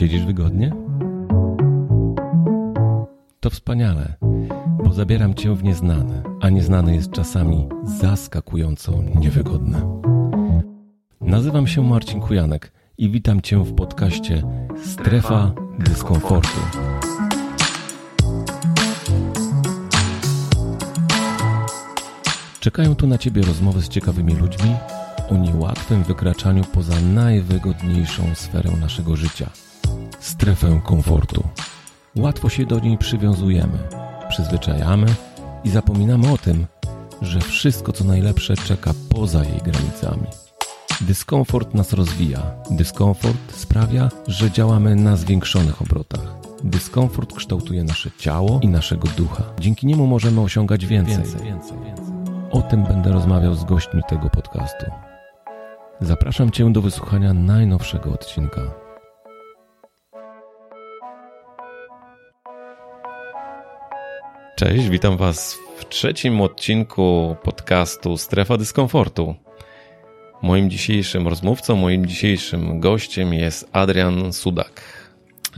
[0.00, 0.72] Siedzisz wygodnie?
[3.40, 4.14] To wspaniale,
[4.84, 10.00] bo zabieram cię w nieznane, a nieznane jest czasami zaskakująco niewygodne.
[11.20, 14.42] Nazywam się Marcin Kujanek i witam cię w podcaście
[14.84, 16.60] Strefa Dyskomfortu.
[22.60, 24.76] Czekają tu na ciebie rozmowy z ciekawymi ludźmi
[25.30, 29.50] o niełatwym wykraczaniu poza najwygodniejszą sferę naszego życia
[30.20, 31.48] strefę komfortu.
[32.16, 33.78] Łatwo się do niej przywiązujemy,
[34.28, 35.06] przyzwyczajamy
[35.64, 36.66] i zapominamy o tym,
[37.22, 40.26] że wszystko co najlepsze czeka poza jej granicami.
[41.00, 42.42] Dyskomfort nas rozwija.
[42.70, 46.34] Dyskomfort sprawia, że działamy na zwiększonych obrotach.
[46.64, 49.44] Dyskomfort kształtuje nasze ciało i naszego ducha.
[49.60, 51.16] Dzięki niemu możemy osiągać więcej.
[51.16, 52.04] więcej, więcej, więcej.
[52.50, 54.86] O tym będę rozmawiał z gośćmi tego podcastu.
[56.00, 58.89] Zapraszam Cię do wysłuchania najnowszego odcinka.
[64.60, 69.34] Cześć, witam Was w trzecim odcinku podcastu Strefa Dyskomfortu.
[70.42, 74.82] Moim dzisiejszym rozmówcą, moim dzisiejszym gościem jest Adrian Sudak.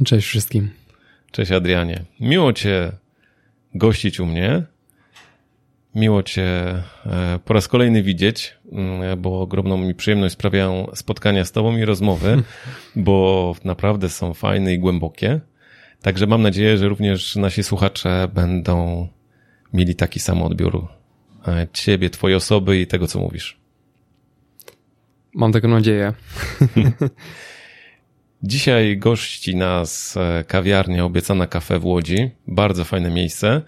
[0.04, 0.70] Cześć wszystkim.
[1.30, 2.04] Cześć Adrianie.
[2.20, 2.92] Miło Cię
[3.74, 4.62] gościć u mnie.
[5.94, 6.42] Miło Cię
[7.06, 11.84] e, po raz kolejny widzieć, mm, bo ogromną mi przyjemność sprawiają spotkania z Tobą i
[11.84, 12.42] rozmowy,
[12.96, 15.40] bo naprawdę są fajne i głębokie.
[16.02, 19.08] Także mam nadzieję, że również nasi słuchacze będą
[19.72, 20.88] mieli taki sam odbiór
[21.48, 23.60] e, Ciebie, Twojej osoby i tego, co mówisz.
[25.34, 26.12] Mam taką nadzieję.
[28.42, 32.30] Dzisiaj gości nas e, kawiarnia Obiecana Kafe w Łodzi.
[32.46, 33.62] Bardzo fajne miejsce.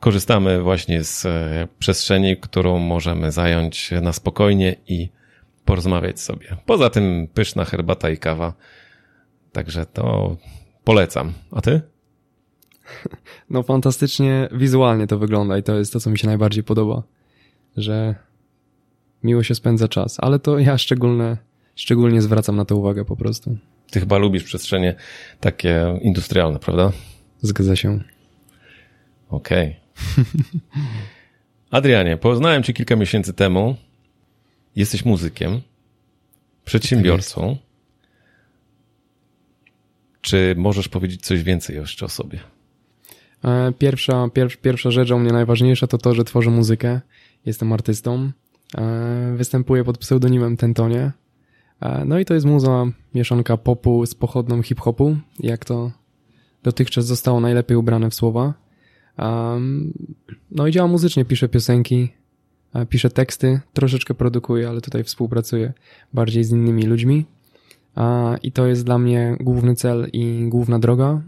[0.00, 5.08] Korzystamy właśnie z e, przestrzeni, którą możemy zająć na spokojnie i
[5.64, 6.56] porozmawiać sobie.
[6.66, 8.52] Poza tym pyszna herbata i kawa.
[9.52, 10.36] Także to
[10.84, 11.32] polecam.
[11.50, 11.80] A ty?
[13.50, 17.02] No fantastycznie wizualnie to wygląda i to jest to, co mi się najbardziej podoba,
[17.76, 18.14] że
[19.22, 21.36] miło się spędza czas, ale to ja szczególne,
[21.74, 23.56] szczególnie zwracam na to uwagę po prostu.
[23.90, 24.94] Ty chyba lubisz przestrzenie
[25.40, 26.92] takie industrialne, prawda?
[27.40, 28.00] Zgadza się.
[29.28, 29.76] Okej.
[30.14, 30.24] Okay.
[31.70, 33.76] Adrianie, poznałem cię kilka miesięcy temu.
[34.76, 35.60] Jesteś muzykiem,
[36.64, 37.56] przedsiębiorcą.
[40.20, 42.40] Czy możesz powiedzieć coś więcej jeszcze o sobie?
[43.44, 47.00] E, pierwsza, pier, pierwsza rzecz o mnie najważniejsza to to, że tworzę muzykę.
[47.46, 48.30] Jestem artystą.
[48.78, 51.12] E, występuję pod pseudonimem Tentonie.
[51.80, 55.92] E, no i to jest muza mieszanka popu z pochodną hip-hopu, jak to
[56.62, 58.54] dotychczas zostało najlepiej ubrane w słowa.
[60.50, 62.08] No i działam muzycznie, piszę piosenki,
[62.88, 65.72] piszę teksty, troszeczkę produkuję, ale tutaj współpracuję
[66.12, 67.24] bardziej z innymi ludźmi.
[68.42, 71.22] I to jest dla mnie główny cel i główna droga.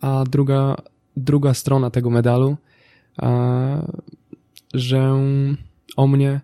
[0.00, 0.76] A druga,
[1.16, 2.56] druga strona tego medalu,
[4.74, 5.18] że
[5.96, 6.40] o mnie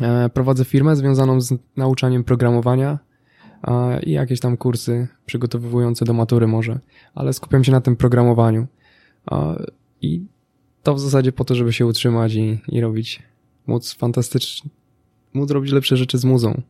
[0.00, 2.98] E, prowadzę firmę związaną z nauczaniem programowania
[4.02, 6.78] i jakieś tam kursy przygotowujące do matury może,
[7.14, 8.66] ale skupiam się na tym programowaniu.
[10.02, 10.26] I
[10.82, 13.22] to w zasadzie po to, żeby się utrzymać i, i robić,
[13.66, 14.70] móc fantastycznie,
[15.34, 16.62] móc robić lepsze rzeczy z muzą.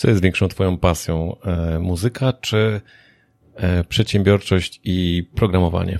[0.00, 1.36] Co jest większą twoją pasją?
[1.44, 2.80] E, muzyka czy
[3.54, 5.98] e, przedsiębiorczość i programowanie?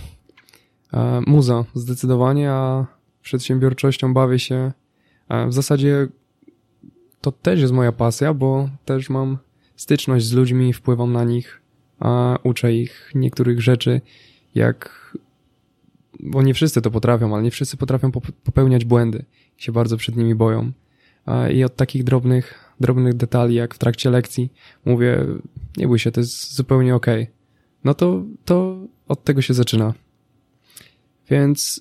[1.26, 2.86] muza, zdecydowanie, a
[3.22, 4.72] przedsiębiorczością bawię się
[5.48, 6.08] w zasadzie
[7.20, 9.38] to też jest moja pasja, bo też mam
[9.76, 11.62] styczność z ludźmi, wpływam na nich,
[11.98, 14.00] a uczę ich niektórych rzeczy,
[14.54, 15.10] jak
[16.20, 18.10] bo nie wszyscy to potrafią, ale nie wszyscy potrafią
[18.44, 19.24] popełniać błędy
[19.56, 20.72] się bardzo przed nimi boją.
[21.54, 24.52] I od takich drobnych, drobnych detali, jak w trakcie lekcji,
[24.84, 25.26] mówię,
[25.76, 27.30] nie bój się, to jest zupełnie okej.
[27.84, 29.94] No to, to od tego się zaczyna.
[31.30, 31.80] Więc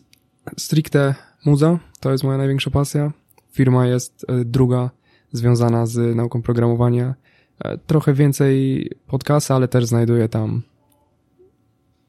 [0.58, 1.16] stricte
[1.46, 3.12] muza to jest moja największa pasja.
[3.52, 4.90] Firma jest e, druga
[5.32, 7.16] związana z nauką programowania.
[7.60, 10.62] E, trochę więcej podcasta, ale też znajduję tam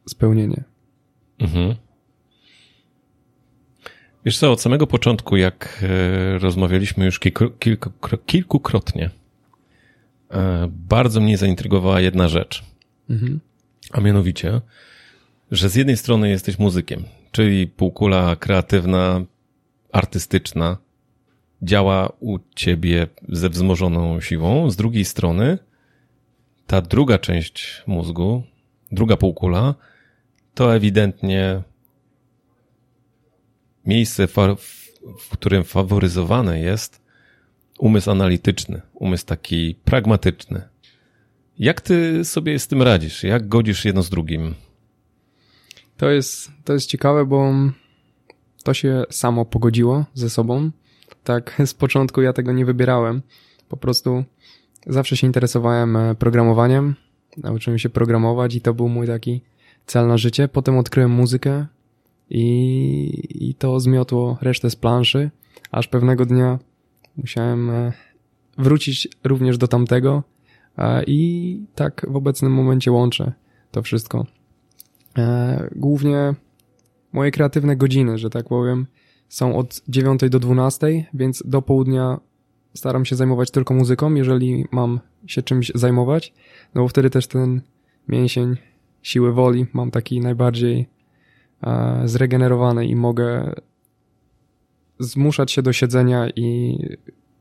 [0.08, 0.64] spełnienie.
[1.38, 1.74] Mhm.
[4.24, 7.90] Wiesz co, od samego początku, jak e, rozmawialiśmy już kilku, kilku,
[8.26, 9.10] kilkukrotnie,
[10.30, 12.64] e, bardzo mnie zaintrygowała jedna rzecz.
[13.10, 13.40] Mhm.
[13.92, 14.60] A mianowicie,
[15.50, 19.24] że z jednej strony jesteś muzykiem, czyli półkula kreatywna,
[19.92, 20.76] artystyczna,
[21.62, 24.70] działa u ciebie ze wzmożoną siłą.
[24.70, 25.58] Z drugiej strony,
[26.66, 28.42] ta druga część mózgu,
[28.92, 29.74] druga półkula,
[30.54, 31.62] to ewidentnie
[33.86, 34.26] miejsce,
[35.18, 37.02] w którym faworyzowany jest
[37.78, 40.62] umysł analityczny, umysł taki pragmatyczny.
[41.58, 43.22] Jak ty sobie z tym radzisz?
[43.24, 44.54] Jak godzisz jedno z drugim?
[45.96, 47.52] To jest, to jest ciekawe, bo
[48.64, 50.70] to się samo pogodziło ze sobą.
[51.24, 53.22] Tak, z początku ja tego nie wybierałem.
[53.68, 54.24] Po prostu
[54.86, 56.94] zawsze się interesowałem e, programowaniem.
[57.36, 59.42] Nauczyłem się programować i to był mój taki
[59.86, 60.48] cel na życie.
[60.48, 61.66] Potem odkryłem muzykę
[62.30, 65.30] i, i to zmiotło resztę z planszy,
[65.70, 66.58] aż pewnego dnia
[67.16, 67.92] musiałem e,
[68.58, 70.22] wrócić również do tamtego.
[70.78, 73.32] E, i tak w obecnym momencie łączę
[73.70, 74.26] to wszystko.
[75.76, 76.34] Głównie
[77.12, 78.86] moje kreatywne godziny, że tak powiem,
[79.28, 82.20] są od 9 do 12, więc do południa
[82.74, 86.32] staram się zajmować tylko muzyką, jeżeli mam się czymś zajmować,
[86.74, 87.60] no bo wtedy też ten
[88.08, 88.56] mięsień
[89.02, 90.86] siły woli mam taki najbardziej e,
[92.04, 93.54] zregenerowany i mogę
[94.98, 96.78] zmuszać się do siedzenia i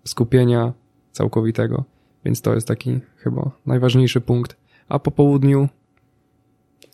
[0.06, 0.74] skupienia
[1.12, 1.83] całkowitego.
[2.25, 4.57] Więc to jest taki chyba najważniejszy punkt.
[4.89, 5.69] A po południu,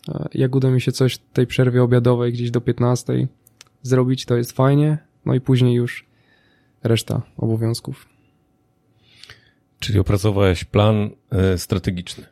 [0.08, 3.28] e, jak uda mi się coś w tej przerwie obiadowej gdzieś do 15
[3.82, 4.98] zrobić, to jest fajnie.
[5.24, 6.06] No i później już
[6.82, 8.15] reszta obowiązków.
[9.86, 12.24] Czyli opracowałeś plan e, strategiczny.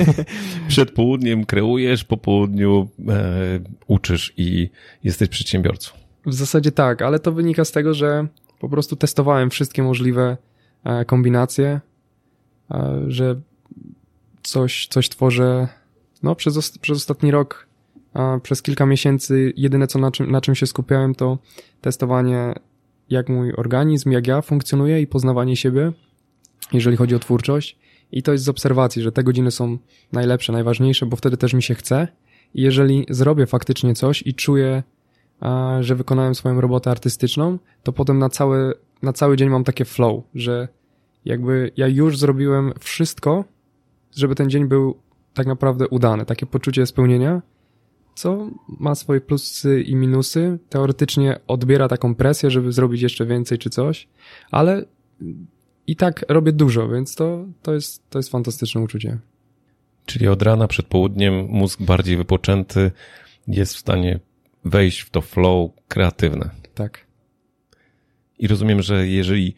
[0.68, 4.70] Przed południem kreujesz, po południu e, uczysz i
[5.04, 5.92] jesteś przedsiębiorcą.
[6.26, 8.26] W zasadzie tak, ale to wynika z tego, że
[8.60, 10.36] po prostu testowałem wszystkie możliwe
[10.84, 11.80] e, kombinacje,
[13.06, 13.40] że
[14.42, 15.68] coś, coś tworzę
[16.22, 17.66] no, przez, przez ostatni rok,
[18.42, 21.38] przez kilka miesięcy jedyne co na czym, na czym się skupiałem to
[21.80, 22.54] testowanie
[23.10, 25.92] jak mój organizm, jak ja funkcjonuję i poznawanie siebie
[26.72, 27.78] jeżeli chodzi o twórczość.
[28.12, 29.78] I to jest z obserwacji, że te godziny są
[30.12, 32.08] najlepsze, najważniejsze, bo wtedy też mi się chce.
[32.54, 34.82] I jeżeli zrobię faktycznie coś i czuję,
[35.80, 40.24] że wykonałem swoją robotę artystyczną, to potem na cały, na cały dzień mam takie flow,
[40.34, 40.68] że
[41.24, 43.44] jakby ja już zrobiłem wszystko,
[44.16, 44.96] żeby ten dzień był
[45.34, 46.24] tak naprawdę udany.
[46.24, 47.42] Takie poczucie spełnienia,
[48.14, 50.58] co ma swoje plusy i minusy.
[50.68, 54.08] Teoretycznie odbiera taką presję, żeby zrobić jeszcze więcej czy coś,
[54.50, 54.84] ale
[55.86, 59.18] i tak robię dużo, więc to, to, jest, to jest fantastyczne uczucie.
[60.06, 62.90] Czyli od rana przed południem mózg bardziej wypoczęty
[63.48, 64.20] jest w stanie
[64.64, 66.50] wejść w to flow kreatywne.
[66.74, 67.06] Tak.
[68.38, 69.54] I rozumiem, że jeżeli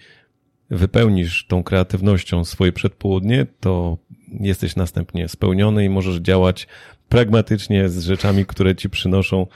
[0.70, 3.98] wypełnisz tą kreatywnością swoje przedpołudnie, to
[4.40, 6.66] jesteś następnie spełniony i możesz działać
[7.08, 9.46] pragmatycznie z rzeczami, które ci przynoszą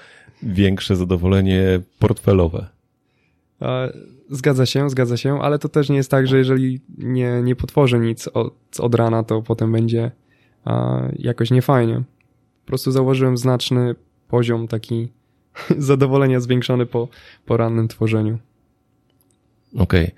[0.43, 2.78] większe zadowolenie portfelowe.
[4.31, 7.99] Zgadza się, zgadza się, ale to też nie jest tak, że jeżeli nie, nie potworzę
[7.99, 10.11] nic od, od rana, to potem będzie
[10.65, 12.03] a, jakoś niefajnie.
[12.65, 13.95] Po prostu zauważyłem znaczny
[14.29, 15.09] poziom taki
[15.79, 17.09] zadowolenia zwiększony po,
[17.47, 18.39] po rannym tworzeniu.
[19.75, 20.05] Okej.
[20.05, 20.13] Okay.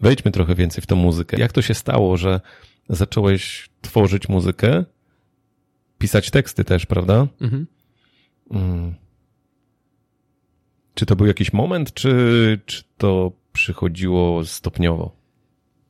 [0.00, 1.40] Wejdźmy trochę więcej w tę muzykę.
[1.40, 2.40] Jak to się stało, że
[2.88, 4.84] zacząłeś tworzyć muzykę,
[5.98, 7.26] pisać teksty też, prawda?
[7.40, 7.66] Mhm.
[8.50, 8.94] Mm.
[10.96, 15.10] Czy to był jakiś moment, czy, czy to przychodziło stopniowo?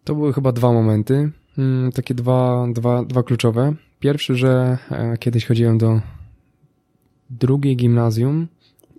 [0.05, 3.75] To były chyba dwa momenty, mm, takie dwa, dwa, dwa kluczowe.
[4.01, 6.01] Pierwszy, że e, kiedyś chodziłem do
[7.31, 8.49] drugiej gimnazjum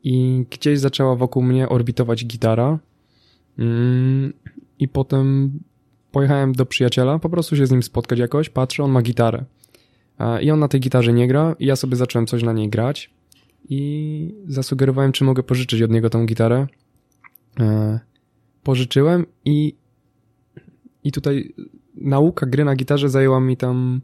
[0.04, 2.80] i gdzieś zaczęła wokół mnie orbitować gitara.
[3.60, 4.34] Mm,
[4.80, 5.52] I potem
[6.12, 9.46] pojechałem do przyjaciela, po prostu się z nim spotkać jakoś, patrzę, on ma gitarę.
[10.42, 13.17] I on na tej gitarze nie gra, i ja sobie zacząłem coś na niej grać
[13.70, 16.68] i zasugerowałem, czy mogę pożyczyć od niego tą gitarę.
[17.60, 18.00] E,
[18.64, 19.76] pożyczyłem i,
[21.04, 21.54] i tutaj
[21.96, 24.02] nauka gry na gitarze zajęła mi tam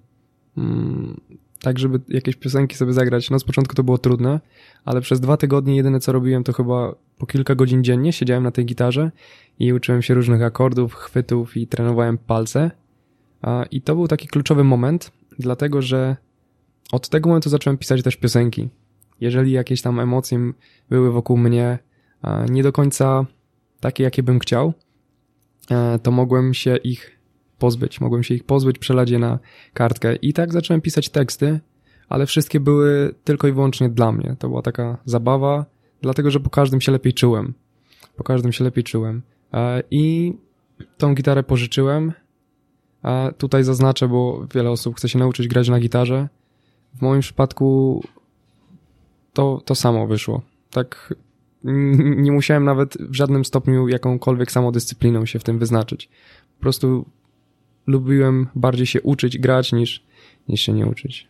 [0.57, 1.21] mm,
[1.61, 3.29] tak, żeby jakieś piosenki sobie zagrać.
[3.29, 4.39] No z początku to było trudne,
[4.85, 8.51] ale przez dwa tygodnie jedyne co robiłem to chyba po kilka godzin dziennie siedziałem na
[8.51, 9.11] tej gitarze
[9.59, 12.71] i uczyłem się różnych akordów, chwytów i trenowałem palce.
[13.71, 16.17] I to był taki kluczowy moment, dlatego że
[16.91, 18.69] od tego momentu zacząłem pisać też piosenki
[19.21, 20.39] jeżeli jakieś tam emocje
[20.89, 21.79] były wokół mnie
[22.49, 23.25] nie do końca
[23.79, 24.73] takie, jakie bym chciał,
[25.71, 27.19] e, to mogłem się ich
[27.59, 28.01] pozbyć.
[28.01, 29.39] Mogłem się ich pozbyć, przelać je na
[29.73, 30.15] kartkę.
[30.15, 31.59] I tak zacząłem pisać teksty,
[32.09, 34.35] ale wszystkie były tylko i wyłącznie dla mnie.
[34.39, 35.65] To była taka zabawa,
[36.01, 37.53] dlatego że po każdym się lepiej czułem.
[38.15, 39.21] Po każdym się lepiej czułem.
[39.53, 40.33] E, I
[40.97, 42.13] tą gitarę pożyczyłem.
[43.37, 46.29] Tutaj zaznaczę, bo wiele osób chce się nauczyć grać na gitarze.
[46.95, 48.01] W moim przypadku
[49.33, 50.41] to, to samo wyszło.
[50.69, 51.13] Tak
[52.15, 56.09] nie musiałem nawet w żadnym stopniu jakąkolwiek samodyscypliną się w tym wyznaczyć.
[56.57, 57.05] Po prostu
[57.87, 60.03] lubiłem bardziej się uczyć, grać niż,
[60.47, 61.27] niż się nie uczyć.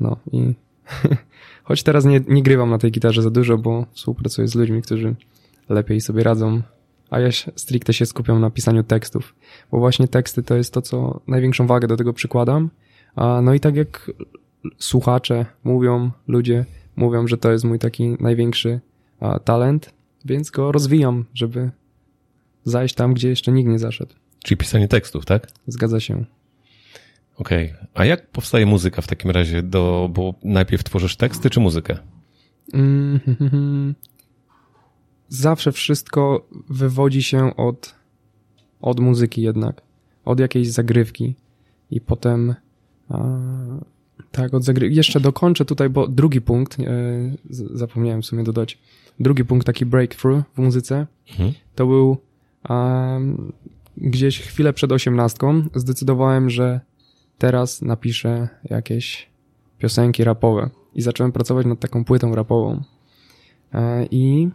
[0.00, 0.54] No i
[1.64, 5.14] choć teraz nie, nie grywam na tej gitarze za dużo, bo współpracuję z ludźmi, którzy
[5.68, 6.62] lepiej sobie radzą
[7.10, 9.34] a ja stricte się skupiam na pisaniu tekstów,
[9.70, 12.70] bo właśnie teksty to jest to, co największą wagę do tego przykładam.
[13.16, 14.10] A, no i tak jak
[14.78, 16.64] słuchacze mówią, ludzie
[16.96, 18.80] mówią, że to jest mój taki największy
[19.44, 21.70] talent, więc go rozwijam, żeby
[22.64, 24.14] zajść tam, gdzie jeszcze nikt nie zaszedł.
[24.44, 25.48] Czyli pisanie tekstów, tak?
[25.66, 26.24] Zgadza się.
[27.36, 27.72] Okej.
[27.72, 27.86] Okay.
[27.94, 29.62] A jak powstaje muzyka w takim razie?
[29.62, 31.98] Do, bo najpierw tworzysz teksty czy muzykę?
[32.72, 33.94] Mm -hmm.
[35.28, 37.94] Zawsze wszystko wywodzi się od,
[38.80, 39.82] od muzyki jednak.
[40.24, 41.34] Od jakiejś zagrywki.
[41.90, 42.54] I potem
[43.08, 43.28] a,
[44.32, 44.96] tak, od zagrywki.
[44.96, 46.84] Jeszcze dokończę tutaj, bo drugi punkt, e,
[47.50, 48.78] zapomniałem w sumie dodać.
[49.20, 51.52] Drugi punkt, taki breakthrough w muzyce, mhm.
[51.74, 52.16] to był
[53.96, 56.80] gdzieś chwilę przed osiemnastką zdecydowałem, że
[57.38, 59.28] teraz napiszę jakieś
[59.78, 62.82] piosenki rapowe i zacząłem pracować nad taką płytą rapową.
[63.72, 64.50] E, I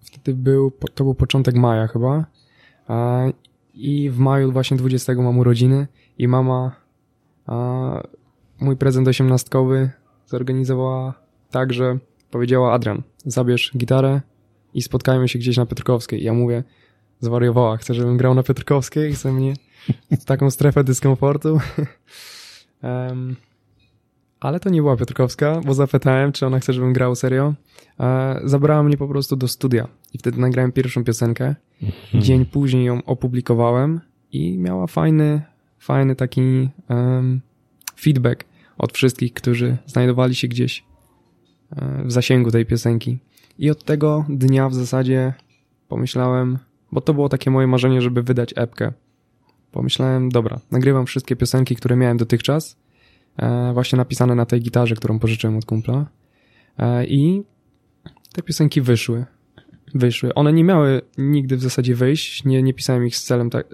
[0.00, 2.26] wtedy był, to był początek maja chyba.
[2.88, 3.32] E,
[3.74, 5.86] I w maju właśnie 20 mam urodziny
[6.18, 6.76] i mama
[8.60, 9.90] mój prezent osiemnastkowy
[10.26, 11.14] zorganizowała
[11.50, 11.98] tak, że
[12.30, 14.20] powiedziała Adrian, zabierz gitarę
[14.74, 16.22] i spotkajmy się gdzieś na Piotrkowskiej.
[16.22, 16.64] Ja mówię,
[17.20, 19.54] zwariowała, chce, żebym grał na Piotrkowskiej, chce mnie
[20.20, 21.58] w taką strefę dyskomfortu.
[22.82, 23.36] um,
[24.40, 27.54] ale to nie była Piotrkowska, bo zapytałem, czy ona chce, żebym grał serio.
[28.00, 31.54] E, zabrała mnie po prostu do studia i wtedy nagrałem pierwszą piosenkę.
[31.82, 32.22] Mhm.
[32.22, 34.00] Dzień później ją opublikowałem
[34.32, 35.42] i miała fajny,
[35.78, 37.40] fajny taki um,
[38.00, 38.44] feedback
[38.78, 40.84] od wszystkich, którzy znajdowali się gdzieś
[41.76, 43.18] e, w zasięgu tej piosenki.
[43.58, 45.32] I od tego dnia w zasadzie
[45.88, 46.58] pomyślałem,
[46.92, 48.92] bo to było takie moje marzenie, żeby wydać epkę.
[49.72, 52.76] Pomyślałem, dobra, nagrywam wszystkie piosenki, które miałem dotychczas,
[53.36, 56.06] e, właśnie napisane na tej gitarze, którą pożyczyłem od kumpla.
[56.78, 57.42] E, I
[58.32, 59.24] te piosenki wyszły.
[59.94, 60.34] Wyszły.
[60.34, 63.66] One nie miały nigdy w zasadzie wyjść, nie, nie pisałem ich z celem, tak,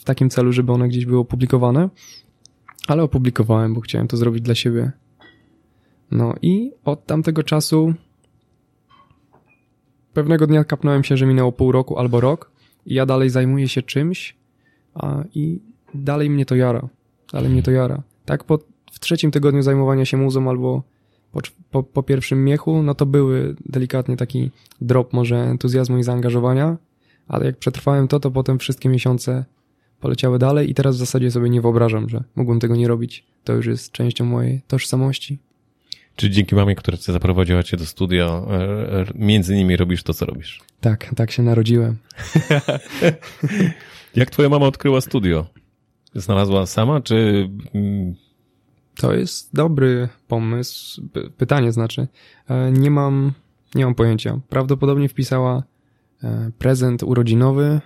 [0.00, 1.88] w takim celu, żeby one gdzieś były opublikowane,
[2.88, 4.92] ale opublikowałem, bo chciałem to zrobić dla siebie.
[6.10, 7.94] No i od tamtego czasu
[10.12, 12.50] pewnego dnia kapnąłem się, że minęło pół roku albo rok
[12.86, 14.36] i ja dalej zajmuję się czymś
[14.94, 15.60] a, i
[15.94, 16.88] dalej mnie to jara.
[17.32, 18.02] Dalej mnie to jara.
[18.24, 18.58] Tak po,
[18.92, 20.82] w trzecim tygodniu zajmowania się muzą albo
[21.32, 21.40] po,
[21.70, 26.76] po, po pierwszym miechu, no to były delikatnie taki drop może entuzjazmu i zaangażowania,
[27.28, 29.44] ale jak przetrwałem to, to potem wszystkie miesiące
[30.00, 33.24] poleciały dalej i teraz w zasadzie sobie nie wyobrażam, że mógłbym tego nie robić.
[33.44, 35.38] To już jest częścią mojej tożsamości.
[36.16, 38.54] Czy dzięki mamie, która cię zaprowadziła cię do studia, e,
[39.00, 40.60] e, między innymi robisz to, co robisz?
[40.80, 41.96] Tak, tak się narodziłem.
[44.16, 45.46] Jak twoja mama odkryła studio?
[46.14, 47.48] Znalazła sama, czy...
[47.74, 48.14] Mm,
[48.96, 51.02] to jest dobry pomysł.
[51.36, 52.08] Pytanie znaczy.
[52.48, 53.32] E, nie mam,
[53.74, 54.40] nie mam pojęcia.
[54.48, 55.62] Prawdopodobnie wpisała
[56.58, 57.80] prezent urodzinowy,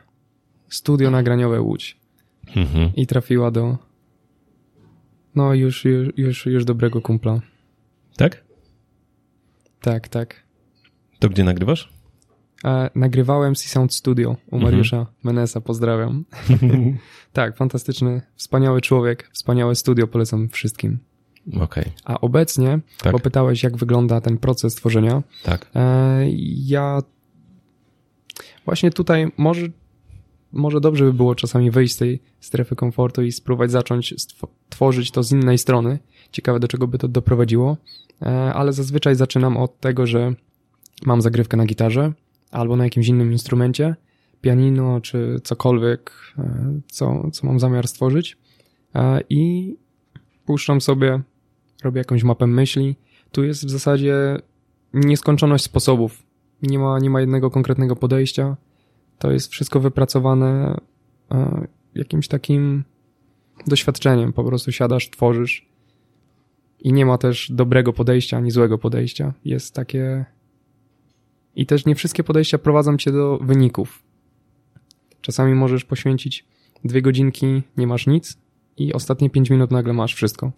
[0.69, 1.97] studio nagraniowe Łódź.
[2.57, 2.91] Mhm.
[2.97, 3.79] I trafiła do,
[5.35, 7.41] no już, już, już, już dobrego kumpla.
[8.17, 8.45] Tak?
[9.81, 10.43] Tak, tak.
[11.19, 11.93] To gdzie nagrywasz?
[12.65, 15.17] E, nagrywałem C-Sound Studio u Mariusza mhm.
[15.23, 16.25] Menesa, pozdrawiam.
[17.33, 20.99] tak, fantastyczny, wspaniały człowiek, wspaniałe studio, polecam wszystkim.
[21.61, 21.85] Okay.
[22.05, 23.13] A obecnie, tak.
[23.13, 25.23] bo pytałeś, jak wygląda ten proces tworzenia.
[25.43, 25.71] Tak.
[25.75, 26.25] E,
[26.67, 27.03] ja
[28.65, 29.67] właśnie tutaj może,
[30.55, 34.15] może dobrze by było czasami wyjść z tej strefy komfortu i spróbować zacząć
[34.69, 35.99] tworzyć to z innej strony.
[36.33, 37.77] Ciekawe, do czego by to doprowadziło.
[38.23, 40.35] E, ale zazwyczaj zaczynam od tego, że
[41.07, 42.13] mam zagrywkę na gitarze
[42.51, 43.97] albo na jakimś innym instrumencie,
[44.41, 48.37] pianino czy cokolwiek, e, co, co mam zamiar stworzyć
[48.95, 49.75] e, i
[50.47, 51.23] puszczam sobie,
[51.85, 52.97] robię jakąś mapę myśli.
[53.33, 54.39] Tu jest w zasadzie
[54.95, 56.23] nieskończoność sposobów.
[56.63, 58.57] Nie ma, nie ma jednego konkretnego podejścia.
[59.19, 60.81] To jest wszystko wypracowane
[61.95, 62.85] jakimś takim
[63.67, 64.33] doświadczeniem.
[64.33, 65.69] Po prostu siadasz, tworzysz
[66.81, 69.33] i nie ma też dobrego podejścia ani złego podejścia.
[69.45, 70.25] Jest takie.
[71.57, 74.03] I też nie wszystkie podejścia prowadzą cię do wyników.
[75.21, 76.45] Czasami możesz poświęcić
[76.85, 78.39] dwie godzinki, nie masz nic,
[78.77, 80.53] i ostatnie pięć minut nagle masz wszystko.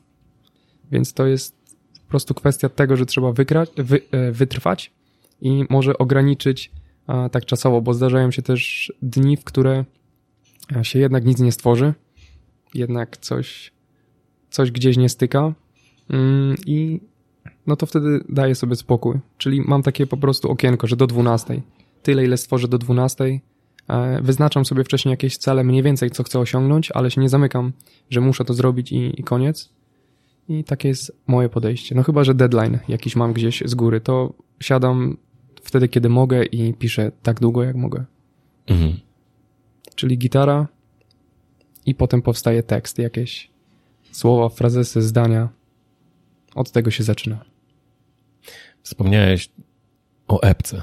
[0.93, 1.57] Więc to jest
[2.03, 4.93] po prostu kwestia tego, że trzeba wygrać, wy, e, wytrwać
[5.41, 6.73] i może ograniczyć
[7.33, 9.85] tak czasowo, bo zdarzają się też dni, w które
[10.83, 11.95] się jednak nic nie stworzy,
[12.75, 13.73] jednak coś,
[14.51, 15.55] coś gdzieś nie styka,
[16.11, 17.01] Mm, I
[17.67, 19.19] no to wtedy daję sobie spokój.
[19.39, 21.63] Czyli mam takie po prostu okienko, że do 12.
[22.03, 23.41] Tyle, ile stworzę do 12.
[23.89, 27.73] E, wyznaczam sobie wcześniej jakieś cele, mniej więcej co chcę osiągnąć, ale się nie zamykam,
[28.11, 29.73] że muszę to zrobić i, i koniec.
[30.49, 31.95] I takie jest moje podejście.
[31.95, 35.17] No chyba, że deadline jakiś mam gdzieś z góry, to siadam
[35.67, 38.05] wtedy, kiedy mogę i piszę tak długo, jak mogę.
[38.67, 39.01] Mhm.
[39.95, 40.69] czyli gitara
[41.87, 43.51] i potem powstaje tekst, jakieś
[44.13, 45.49] słowa, frazesy, zdania.
[46.55, 47.45] Od tego się zaczyna.
[48.83, 49.51] Wspomniałeś
[50.29, 50.83] o epce,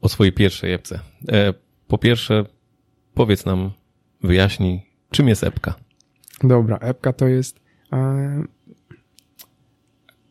[0.00, 1.00] o swojej pierwszej epce.
[1.28, 1.54] E,
[1.88, 2.44] po pierwsze,
[3.14, 3.70] powiedz nam,
[4.22, 5.74] wyjaśnij, czym jest epka.
[6.44, 7.60] Dobra, epka to jest
[7.92, 8.42] e,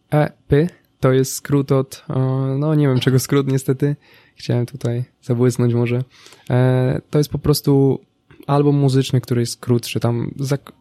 [0.09, 2.19] EP, to jest skrót od, e,
[2.59, 3.95] no nie wiem czego skrót niestety,
[4.35, 6.03] chciałem tutaj zabłysnąć może.
[6.49, 7.99] E, to jest po prostu
[8.47, 10.31] album muzyczny, który jest krótszy, tam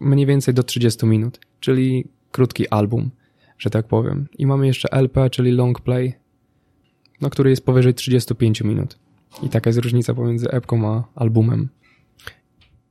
[0.00, 3.10] mniej więcej do 30 minut, czyli krótki album,
[3.58, 4.28] że tak powiem.
[4.38, 6.14] I mamy jeszcze LP, czyli long play,
[7.20, 8.98] no który jest powyżej 35 minut.
[9.42, 11.68] I taka jest różnica pomiędzy epką a albumem.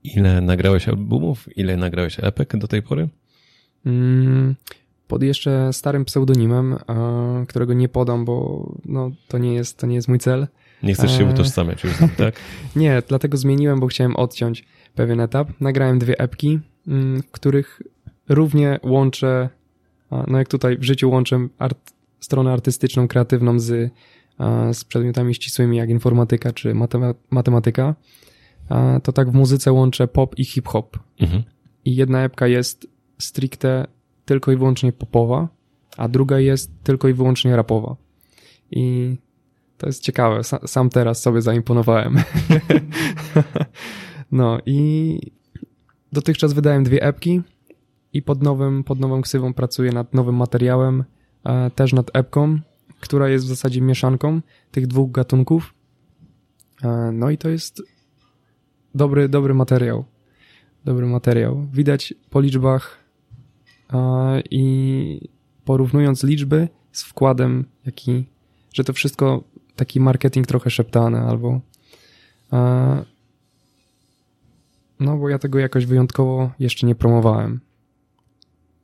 [0.04, 1.58] Ile nagrałeś albumów?
[1.58, 3.10] Ile nagrałeś epek do tej pory?
[3.86, 4.56] Mm,
[5.08, 9.96] pod jeszcze starym pseudonimem, e, którego nie podam, bo no, to, nie jest, to nie
[9.96, 10.48] jest mój cel.
[10.84, 11.34] Nie chcesz się Eee.
[11.34, 12.36] utożsamiać już z nim, tak?
[12.76, 15.50] Nie, dlatego zmieniłem, bo chciałem odciąć pewien etap.
[15.60, 17.82] Nagrałem dwie epki, mm, w których
[18.30, 19.50] równie łączę,
[20.28, 23.92] no jak tutaj w życiu łączę art, stronę artystyczną, kreatywną z,
[24.38, 27.96] a, z przedmiotami ścisłymi jak informatyka czy matema- matematyka,
[29.04, 31.00] to tak w muzyce łączę pop i hip-hop.
[31.20, 31.44] Mhm.
[31.86, 32.88] I jedna epka jest
[33.20, 33.88] stricte
[34.26, 35.48] tylko i wyłącznie popowa,
[35.98, 37.96] a druga jest tylko i wyłącznie rapowa.
[38.72, 39.16] I
[39.78, 40.40] to jest ciekawe.
[40.40, 42.18] Sa- Sam teraz sobie zaimponowałem.
[44.32, 45.20] no i
[46.12, 47.42] dotychczas wydałem dwie epki
[48.14, 51.04] i pod, nowym, pod nową ksywą pracuję nad nowym materiałem,
[51.44, 52.60] e, też nad epką,
[53.00, 54.42] która jest w zasadzie mieszanką
[54.72, 55.74] tych dwóch gatunków.
[56.84, 57.82] E, no i to jest
[58.96, 60.06] dobry, dobry materiał.
[60.86, 61.68] Dobry materiał.
[61.74, 63.05] Widać po liczbach
[64.52, 65.30] i
[65.66, 68.26] porównując liczby z wkładem, jaki,
[68.74, 69.44] że to wszystko
[69.76, 71.62] taki marketing trochę szeptany albo
[75.00, 77.62] no bo ja tego jakoś wyjątkowo jeszcze nie promowałem.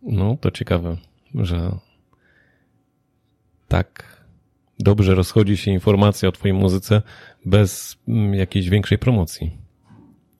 [0.02, 0.98] No, to ciekawe,
[1.36, 1.78] że
[3.68, 4.22] tak
[4.80, 7.02] dobrze rozchodzi się informacja o twojej muzyce
[7.46, 9.58] bez mm, jakiejś większej promocji.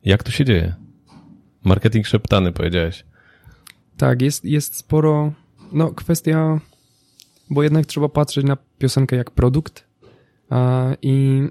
[0.04, 0.76] Jak to się dzieje?
[1.64, 3.06] Marketing szeptany, powiedziałeś.
[4.02, 5.34] Tak, jest, jest sporo,
[5.72, 6.60] no kwestia,
[7.50, 9.86] bo jednak trzeba patrzeć na piosenkę jak produkt
[10.50, 11.42] a, i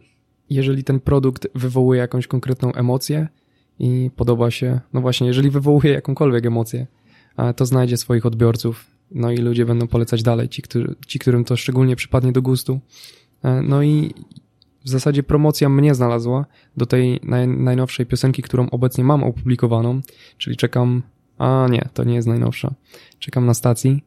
[0.51, 3.29] jeżeli ten produkt wywołuje jakąś konkretną emocję
[3.79, 6.87] i podoba się, no właśnie, jeżeli wywołuje jakąkolwiek emocję,
[7.37, 11.45] a, to znajdzie swoich odbiorców, no i ludzie będą polecać dalej, ci, którzy, ci którym
[11.45, 12.81] to szczególnie przypadnie do gustu.
[13.43, 14.15] E, No i
[14.85, 20.01] w zasadzie promocja mnie znalazła do tej naj, najnowszej piosenki, którą obecnie mam opublikowaną,
[20.39, 21.03] czyli czekam
[21.41, 22.75] a nie, to nie jest najnowsza.
[23.19, 24.05] Czekam na stacji,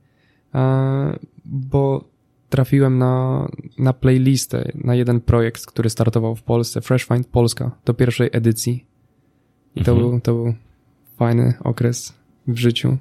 [0.56, 2.04] e, bo
[2.50, 7.94] trafiłem na, na playlistę, na jeden projekt, który startował w Polsce, Fresh Find Polska, do
[7.94, 8.86] pierwszej edycji.
[9.76, 10.10] I to, Mhm.
[10.12, 10.54] był, to był
[11.18, 12.14] fajny okres
[12.48, 12.98] w życiu.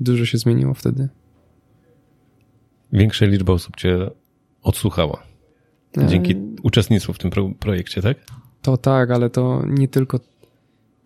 [0.00, 1.08] Dużo się zmieniło wtedy.
[2.92, 4.10] Większa liczba osób cię
[4.62, 5.22] odsłuchała.
[6.08, 8.16] Dzięki E, uczestnictwu w tym pro projekcie, tak?
[8.62, 10.20] To tak, ale to nie tylko,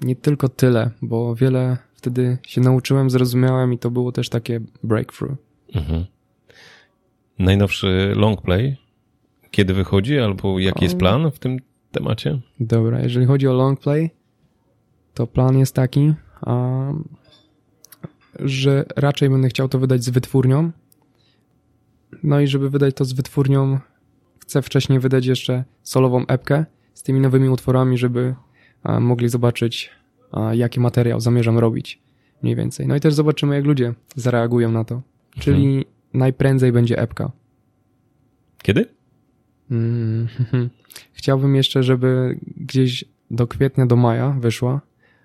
[0.01, 5.37] nie tylko tyle, bo wiele wtedy się nauczyłem, zrozumiałem i to było też takie breakthrough.
[5.75, 6.07] Mhm.
[7.39, 8.77] Najnowszy long play,
[9.51, 11.59] kiedy wychodzi, albo jaki jest plan w tym
[11.93, 12.41] temacie?
[12.61, 14.11] Dobra, jeżeli chodzi o long play,
[15.15, 16.93] to plan jest taki, a,
[18.39, 20.71] że raczej będę chciał to wydać z wytwórnią.
[22.23, 23.79] No i żeby wydać to z wytwórnią,
[24.39, 28.35] chcę wcześniej wydać jeszcze solową epkę z tymi nowymi utworami, żeby
[28.83, 29.91] a, mogli zobaczyć,
[30.53, 32.03] jaki materiał zamierzam robić.
[32.43, 32.87] Mniej więcej.
[32.87, 35.03] No i też zobaczymy, jak ludzie zareagują na to.
[35.39, 37.31] Czyli najprędzej będzie epka.
[38.63, 38.87] Kiedy?
[39.71, 40.29] Mm,
[41.13, 44.81] Chciałbym jeszcze, żeby gdzieś do kwietnia, do maja wyszła,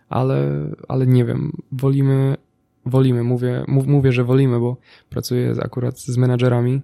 [0.09, 1.51] ale, ale nie wiem.
[1.71, 2.37] Wolimy,
[2.85, 4.77] wolimy, mówię, mów, mówię, że wolimy, bo
[5.09, 6.81] pracuję akurat z menadżerami,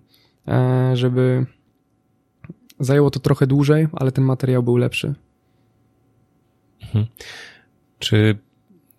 [0.48, 1.46] e, żeby
[2.80, 5.14] zajęło to trochę dłużej, ale ten materiał był lepszy.
[8.02, 8.38] Czy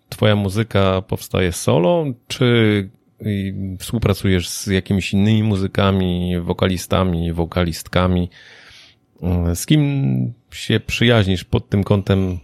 [0.09, 2.89] twoja muzyka powstaje solo, czy
[3.79, 8.29] współpracujesz z jakimiś innymi muzykami, wokalistami, wokalistkami?
[9.51, 12.39] Y, Z kim się przyjaźnisz pod tym kątem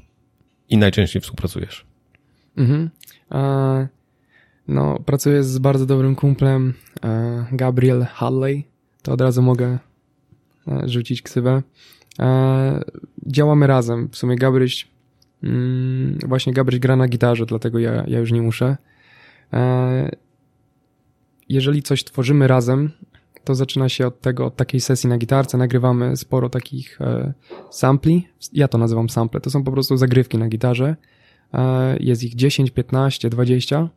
[0.70, 1.86] i najczęściej współpracujesz?
[2.58, 2.90] Mhm.
[3.32, 3.88] E,
[4.68, 8.64] no, pracuję z bardzo dobrym kumplem e, Gabriel Halley.
[9.02, 9.80] To od razu mogę
[10.68, 11.64] e, rzucić ksywę.
[13.28, 14.10] Działamy razem.
[14.12, 14.88] W sumie Gabryś,
[15.44, 18.78] mm, właśnie Gabryś gra na gitarze, dlatego ja, ja już nie muszę.
[19.54, 20.12] E,
[21.50, 22.92] jeżeli coś tworzymy razem,
[23.44, 25.58] to zaczyna się od tego, od takiej sesji na gitarce.
[25.58, 27.34] Nagrywamy sporo takich e,
[27.72, 28.28] sampli.
[28.54, 29.42] Ja to nazywam sample.
[29.42, 30.96] To są po prostu zagrywki na gitarze.
[31.54, 33.90] E, jest ich 10, 15, 20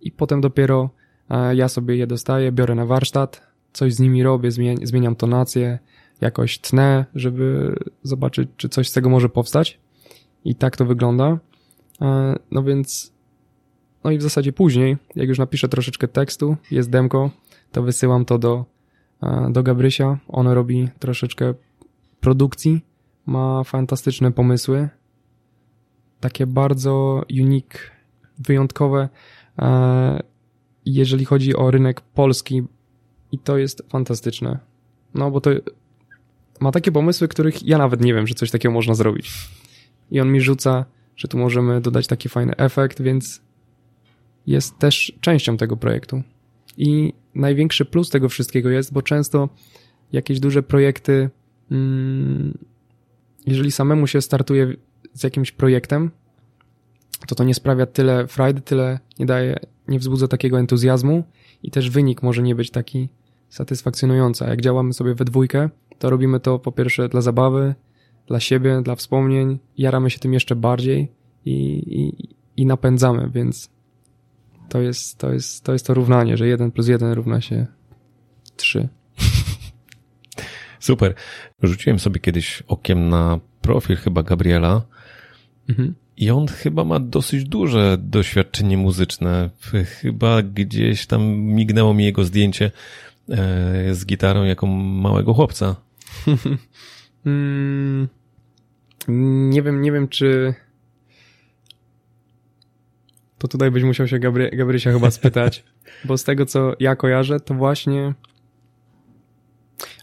[0.00, 0.90] i potem dopiero
[1.30, 5.78] e, ja sobie je dostaję, biorę na warsztat, coś z nimi robię, zmieniam, zmieniam tonację,
[6.20, 9.78] jakoś tnę, żeby zobaczyć, czy coś z tego może powstać.
[10.44, 11.38] I tak to wygląda.
[12.00, 13.12] E, no więc,
[14.04, 17.30] no i w zasadzie później, jak już napiszę troszeczkę tekstu, jest demko,
[17.72, 18.64] to wysyłam to do,
[19.22, 20.18] e, do Gabrysia.
[20.28, 21.54] On robi troszeczkę
[22.20, 22.80] produkcji,
[23.26, 24.88] ma fantastyczne pomysły,
[26.20, 27.90] takie bardzo unique,
[28.38, 29.08] wyjątkowe,
[29.58, 30.22] e,
[30.86, 32.62] jeżeli chodzi o rynek polski
[33.32, 34.58] i to jest fantastyczne.
[35.14, 35.50] No bo to
[36.60, 39.32] ma takie pomysły, których ja nawet nie wiem, że coś takiego można zrobić.
[40.10, 40.84] I on mi rzuca,
[41.16, 43.42] że tu możemy dodać taki fajny efekt, więc
[44.46, 46.22] jest też częścią tego projektu.
[46.76, 49.48] I największy plus tego wszystkiego jest, bo często
[50.12, 51.30] jakieś duże projekty,
[51.70, 52.58] mm,
[53.46, 54.74] jeżeli samemu się startuje
[55.14, 56.10] z jakimś projektem,
[57.26, 59.56] to to nie sprawia tyle frajdy, tyle nie daje,
[59.88, 61.24] nie wzbudza takiego entuzjazmu
[61.62, 63.08] i też wynik może nie być taki
[63.48, 64.44] satysfakcjonujący.
[64.44, 67.74] A jak działamy sobie we dwójkę, to robimy to po pierwsze dla zabawy,
[68.30, 71.08] dla siebie, dla wspomnień, jaramy się tym jeszcze bardziej
[71.44, 71.54] i,
[72.00, 73.70] i, i napędzamy, więc
[74.68, 77.66] to jest, to jest, to jest to równanie, że jeden plus jeden równa się
[78.56, 78.88] trzy.
[80.80, 81.14] Super.
[81.62, 84.82] Rzuciłem sobie kiedyś okiem na profil chyba Gabriela
[85.68, 85.94] mhm.
[86.16, 89.50] i on chyba ma dosyć duże doświadczenie muzyczne.
[90.00, 92.70] Chyba gdzieś tam mignęło mi jego zdjęcie
[93.28, 95.76] e, z gitarą jako małego chłopca.
[97.26, 98.08] mm,
[99.50, 100.54] nie wiem, nie wiem czy
[103.38, 105.64] to tutaj byś musiał się Gabry Gabrysia chyba spytać,
[106.04, 108.14] bo z tego co ja kojarzę, to właśnie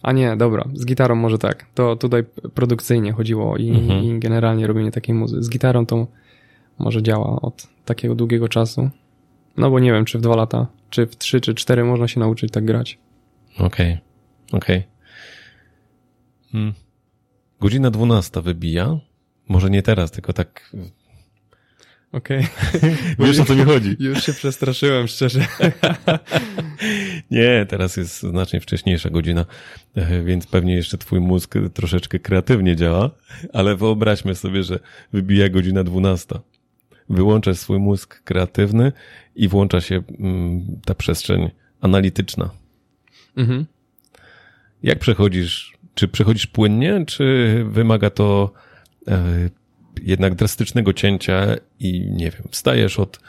[0.02, 1.66] a nie, dobra, z gitarą może tak.
[1.74, 4.04] To tutaj produkcyjnie chodziło i, mhm.
[4.04, 5.44] i generalnie robienie takiej muzyki.
[5.44, 6.08] Z gitarą to
[6.80, 8.90] może działa od takiego długiego czasu.
[9.58, 12.20] No bo nie wiem, czy w dwa lata, czy w trzy, czy cztery można się
[12.20, 13.00] nauczyć tak grać.
[13.60, 14.58] Okej, okay.
[14.60, 14.78] okej.
[14.78, 14.84] Okay.
[16.52, 16.74] Hmm.
[17.60, 19.00] Godzina dwunasta wybija.
[19.50, 20.72] Może nie teraz, tylko tak
[22.12, 22.48] Okej.
[22.76, 22.96] Okay.
[23.28, 23.96] Wiesz o co mi chodzi.
[24.00, 25.40] Już się przestraszyłem, szczerze.
[27.32, 29.46] Nie, teraz jest znacznie wcześniejsza godzina,
[30.26, 33.12] więc pewnie jeszcze twój mózg troszeczkę kreatywnie działa,
[33.54, 34.80] ale wyobraźmy sobie, że
[35.14, 36.42] wybija godzina dwunasta.
[37.10, 38.92] Wyłączasz swój mózg kreatywny
[39.36, 42.50] i włącza się mm, ta przestrzeń analityczna.
[43.38, 43.66] Mhm.
[44.84, 45.77] Jak przechodzisz?
[45.98, 48.52] Czy przechodzisz płynnie, czy wymaga to
[49.08, 49.50] e,
[50.04, 53.20] jednak drastycznego cięcia i nie wiem, wstajesz od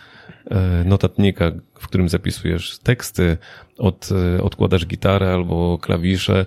[0.50, 3.36] e, notatnika, w którym zapisujesz teksty,
[3.78, 6.46] od, e, odkładasz gitarę albo klawisze,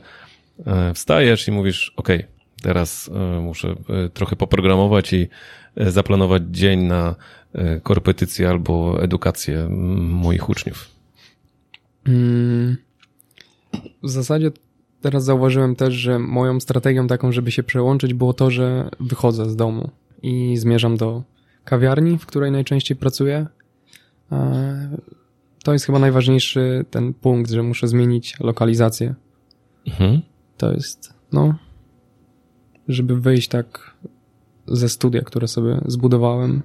[0.93, 2.07] wstajesz i mówisz, ok,
[2.61, 3.09] teraz
[3.41, 3.75] muszę
[4.13, 5.27] trochę poprogramować i
[5.77, 7.15] zaplanować dzień na
[7.83, 9.67] korepetycję albo edukację
[9.99, 10.89] moich uczniów.
[12.07, 12.77] Mm,
[14.03, 14.51] w zasadzie
[15.01, 19.55] teraz zauważyłem też, że moją strategią taką, żeby się przełączyć, było to, że wychodzę z
[19.55, 19.89] domu
[20.23, 21.23] i zmierzam do
[21.63, 23.47] kawiarni, w której najczęściej pracuję.
[24.31, 24.97] E,
[25.63, 29.15] to jest chyba najważniejszy ten punkt, że muszę zmienić lokalizację.
[29.87, 30.21] Mhm.
[30.57, 31.55] To jest, no,
[32.87, 33.97] żeby wyjść tak
[34.67, 36.61] ze studia, które sobie zbudowałem.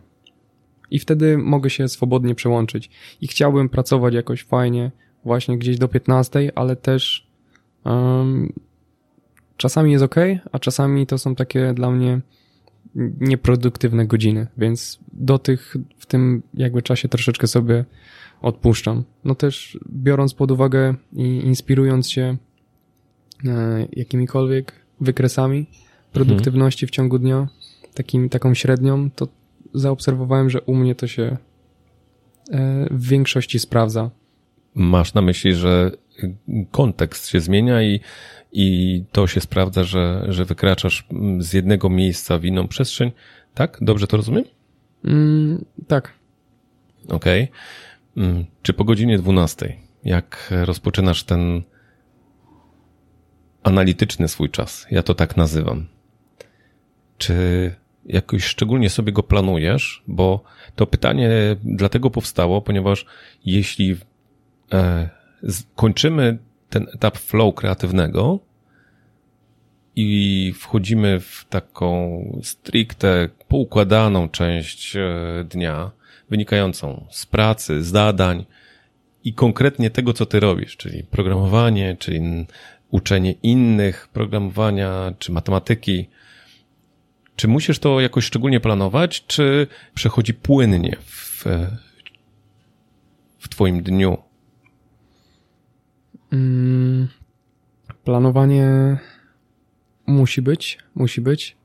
[0.91, 2.91] I wtedy mogę się swobodnie przełączyć.
[3.21, 4.91] I chciałbym pracować jakoś fajnie,
[5.25, 7.26] właśnie gdzieś do 15, ale też
[7.87, 8.53] um,
[9.57, 10.15] czasami jest ok,
[10.53, 12.21] a czasami to są takie dla mnie
[13.21, 17.85] nieproduktywne godziny, więc do tych w tym jakby czasie troszeczkę sobie
[18.43, 19.05] odpuszczam.
[19.25, 22.37] No też biorąc pod uwagę i inspirując się
[23.45, 25.67] e, jakimikolwiek wykresami
[26.13, 27.49] produktywności w ciągu dnia,
[27.95, 29.29] takim, taką średnią, to
[29.75, 31.37] zaobserwowałem, że u mnie to się
[32.51, 34.11] e, w większości sprawdza.
[34.75, 35.91] Masz na myśli, że
[36.71, 38.01] kontekst się zmienia i
[38.59, 41.07] i to się sprawdza, że, że wykraczasz
[41.39, 43.13] z jednego miejsca w inną przestrzeń.
[43.55, 43.79] Tak?
[43.81, 44.45] Dobrze to rozumiem?
[45.05, 46.13] Mm, tak.
[47.09, 47.43] Okej.
[47.43, 48.25] Okay.
[48.25, 51.63] Mm, czy po godzinie 12, jak rozpoczynasz ten
[53.63, 55.87] analityczny swój czas, ja to tak nazywam,
[57.19, 57.35] czy
[58.07, 60.03] jakoś szczególnie sobie go planujesz?
[60.07, 60.45] Bo
[60.77, 61.31] to pytanie
[61.65, 63.07] dlatego powstało, ponieważ
[63.45, 63.97] jeśli
[64.73, 65.16] e,
[65.77, 66.39] kończymy
[66.71, 68.39] ten etap flow kreatywnego
[69.97, 75.91] i wchodzimy w taką stricte poukładaną część e, dnia,
[76.31, 78.45] wynikającą z pracy, zadań
[79.25, 82.47] i konkretnie tego, co ty robisz, czyli programowanie, czyli
[82.91, 86.09] uczenie innych programowania, czy matematyki.
[87.37, 91.45] Czy musisz to jakoś szczególnie planować, czy przechodzi płynnie w,
[93.39, 94.19] w twoim dniu?
[96.33, 97.09] Mm,
[98.05, 98.99] planowanie
[100.07, 101.57] musi być, musi być.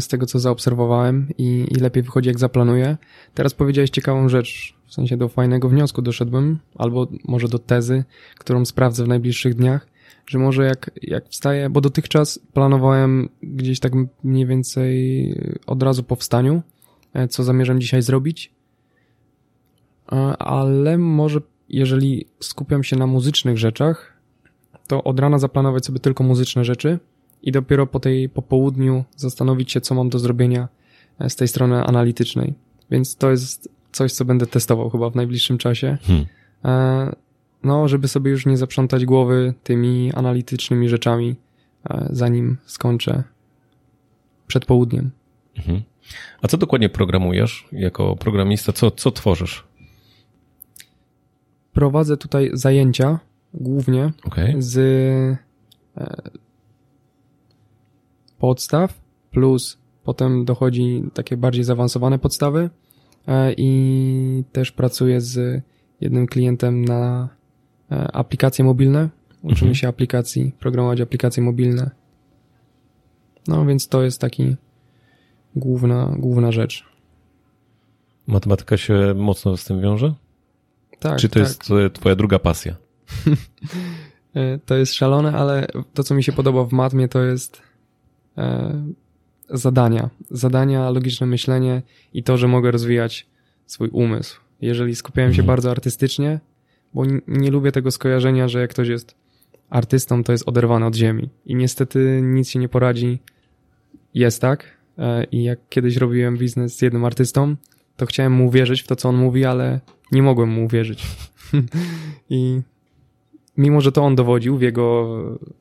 [0.00, 2.96] Z tego, co zaobserwowałem i, i lepiej wychodzi, jak zaplanuję.
[3.34, 8.04] Teraz powiedziałeś ciekawą rzecz, w sensie do fajnego wniosku doszedłem, albo może do tezy,
[8.38, 9.86] którą sprawdzę w najbliższych dniach,
[10.26, 13.92] że może jak, jak wstaję, bo dotychczas planowałem gdzieś tak
[14.24, 15.34] mniej więcej
[15.66, 16.62] od razu po wstaniu,
[17.14, 18.52] e, co zamierzam dzisiaj zrobić,
[20.38, 21.40] ale może
[21.70, 24.12] jeżeli skupiam się na muzycznych rzeczach,
[24.86, 26.98] to od rana zaplanować sobie tylko muzyczne rzeczy
[27.42, 30.68] i dopiero po tej po południu zastanowić się, co mam do zrobienia
[31.18, 32.54] e, z tej strony analitycznej.
[32.90, 35.98] Więc to jest coś, co będę testował chyba w najbliższym czasie.
[36.02, 36.26] Hmm.
[36.64, 37.16] E,
[37.62, 41.36] no, żeby sobie już nie zaprzątać głowy tymi analitycznymi rzeczami,
[41.90, 43.22] e, zanim skończę
[44.46, 45.10] przed południem.
[45.58, 45.82] Mhm.
[46.42, 48.72] A co dokładnie programujesz jako programista?
[48.72, 49.69] Co, co tworzysz?
[51.80, 53.18] Prowadzę tutaj zajęcia
[53.54, 54.54] głównie okay.
[54.58, 54.78] z
[55.96, 56.30] e,
[58.38, 62.70] podstaw plus potem dochodzi takie bardziej zaawansowane podstawy
[63.26, 65.62] e, i też pracuję z
[66.00, 67.28] jednym klientem na
[67.90, 69.08] e, aplikacje mobilne.
[69.42, 69.74] Uczymy mhm.
[69.74, 71.90] się aplikacji, programować aplikacje mobilne.
[73.48, 74.56] No więc to jest taki
[75.56, 76.84] główna, główna rzecz.
[78.26, 80.14] Matematyka się mocno z tym wiąże?
[81.00, 81.18] Tak.
[81.18, 81.48] Czy to tak.
[81.48, 82.76] jest twoja druga pasja?
[84.34, 87.62] E, to jest szalone, ale to, co mi się podoba w matmie, to jest
[88.38, 88.82] e,
[89.50, 90.10] zadania.
[90.30, 91.82] Zadania, logiczne myślenie
[92.14, 93.26] i to, że mogę rozwijać
[93.66, 94.40] swój umysł.
[94.60, 95.46] Jeżeli skupiałem się mhm.
[95.46, 96.40] bardzo artystycznie,
[96.94, 99.14] bo nie, lubię tego skojarzenia, że jak ktoś jest
[99.70, 101.28] artystą, to jest oderwany od ziemi.
[101.46, 103.18] I niestety nic się nie poradzi.
[104.14, 104.64] Jest tak.
[104.98, 107.56] E, I jak kiedyś robiłem biznes z jednym artystą,
[107.96, 109.80] to chciałem mu uwierzyć w to, co on mówi, ale
[110.12, 111.06] nie mogłem mu uwierzyć.
[112.30, 112.60] I
[113.56, 115.18] mimo, że to on dowodził w jego,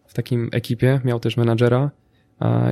[0.08, 1.92] w takim ekipie, miał też menadżera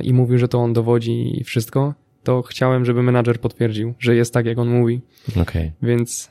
[0.02, 4.34] i mówił, że to on dowodzi i wszystko, to chciałem, żeby menadżer potwierdził, że jest
[4.34, 5.00] tak, jak on mówi.
[5.42, 5.72] Okay.
[5.82, 6.30] Więc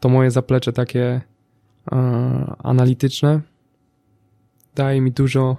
[0.00, 1.20] to moje zaplecze takie
[2.58, 3.40] analityczne
[4.74, 5.56] daje mi dużo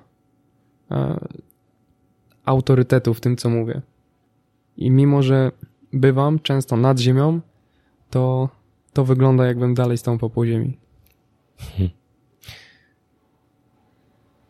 [2.45, 3.81] autorytetu w tym, co mówię.
[4.77, 5.51] I mimo, że
[5.93, 7.41] bywam często nad ziemią,
[8.09, 8.49] to
[8.95, 10.77] to wygląda jakbym dalej stąpał po ziemi.
[11.57, 11.89] Hmm.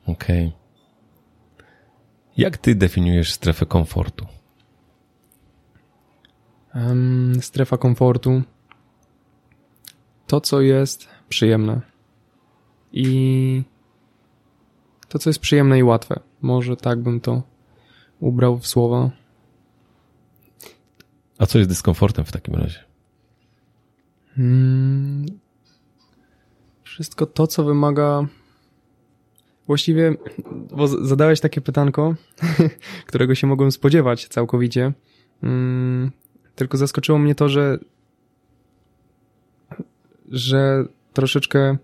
[0.08, 0.47] Okej.
[0.47, 0.60] Okay.
[2.38, 4.25] Jak ty definiujesz strefę komfortu?
[6.75, 8.41] Um, strefa komfortu
[10.27, 11.81] to, co jest przyjemne.
[12.91, 13.63] I
[15.10, 16.19] to, co jest przyjemne i łatwe.
[16.41, 17.43] Może tak bym to
[18.19, 19.12] ubrał w słowa.
[21.38, 22.94] A co jest dyskomfortem w takim razie?
[24.36, 25.26] Hmm,
[26.84, 28.28] wszystko to, co wymaga.
[29.67, 30.15] Właściwie,
[30.71, 32.15] bo zadałeś takie pytanko,
[33.08, 34.93] którego się mogłem spodziewać całkowicie.
[35.41, 36.12] Hmm,
[36.56, 37.80] tylko zaskoczyło mnie to, że
[40.32, 41.78] że troszeczkę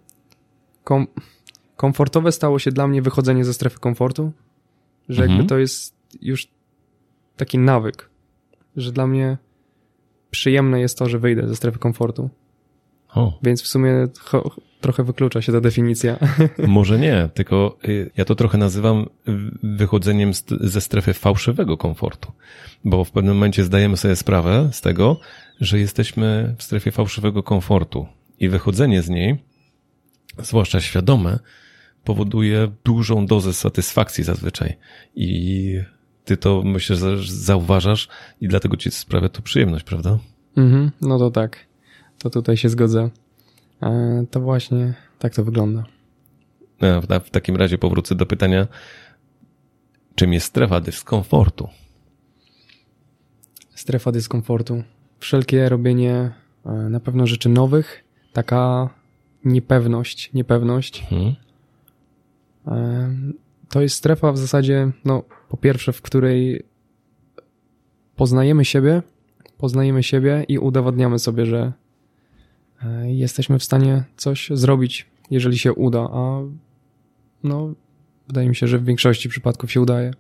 [0.83, 1.07] kom,
[1.77, 4.31] komfortowe stało się dla mnie wychodzenie ze strefy komfortu.
[5.09, 5.39] Że mhm.
[5.39, 6.47] jakby to jest już
[7.37, 8.09] taki nawyk,
[8.75, 9.37] że dla mnie
[10.31, 12.29] przyjemne jest to, że wyjdę ze strefy komfortu.
[13.15, 13.39] O.
[13.43, 14.07] Więc w sumie
[14.81, 16.19] trochę wyklucza się ta definicja.
[16.67, 19.05] Może nie, tylko y, ja to trochę nazywam
[19.63, 22.31] wychodzeniem ze strefy fałszywego komfortu,
[22.85, 25.19] bo w pewnym momencie zdajemy sobie sprawę z tego,
[25.59, 28.07] że jesteśmy w strefie fałszywego komfortu
[28.39, 29.37] i wychodzenie z niej,
[30.37, 31.39] zwłaszcza świadome,
[32.03, 34.77] powoduje dużą dozę satysfakcji zazwyczaj
[35.15, 35.79] i
[36.25, 38.07] ty to myślę, że zauważasz
[38.41, 40.19] i dlatego ci sprawia to przyjemność, prawda?
[40.57, 41.70] Mhm, no to tak
[42.23, 43.09] to tutaj się zgodzę.
[43.83, 45.83] E, to właśnie tak to wygląda.
[46.81, 48.67] No, w takim razie powrócę do pytania,
[50.15, 51.67] czym jest strefa dyskomfortu?
[53.75, 54.83] Strefa dyskomfortu.
[55.19, 56.31] Wszelkie robienie
[56.65, 58.03] e, na pewno rzeczy nowych,
[58.33, 58.89] taka
[59.45, 61.03] niepewność, niepewność.
[61.09, 61.35] Hmm.
[63.69, 66.65] To jest strefa w zasadzie, no, po pierwsze, w której
[68.15, 69.01] poznajemy siebie,
[69.57, 71.73] poznajemy siebie i udowadniamy sobie, że
[73.05, 76.41] jesteśmy w stanie coś zrobić, jeżeli się uda, a
[77.43, 77.73] no,
[78.27, 80.13] wydaje mi się, że w większości przypadków się udaje.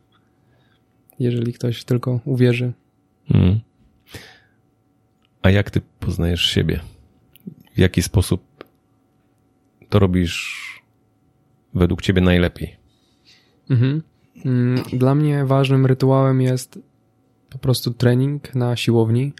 [1.19, 2.73] Jeżeli ktoś tylko uwierzy.
[3.27, 3.59] Hmm.
[5.41, 6.79] A jak ty poznajesz siebie?
[7.75, 8.41] W jaki sposób
[9.89, 10.61] to robisz
[11.73, 12.75] według ciebie najlepiej?
[13.69, 14.01] Mhm.
[14.45, 16.79] Mm, Dla mnie ważnym rytuałem jest
[17.49, 19.33] po prostu trening na siłowni.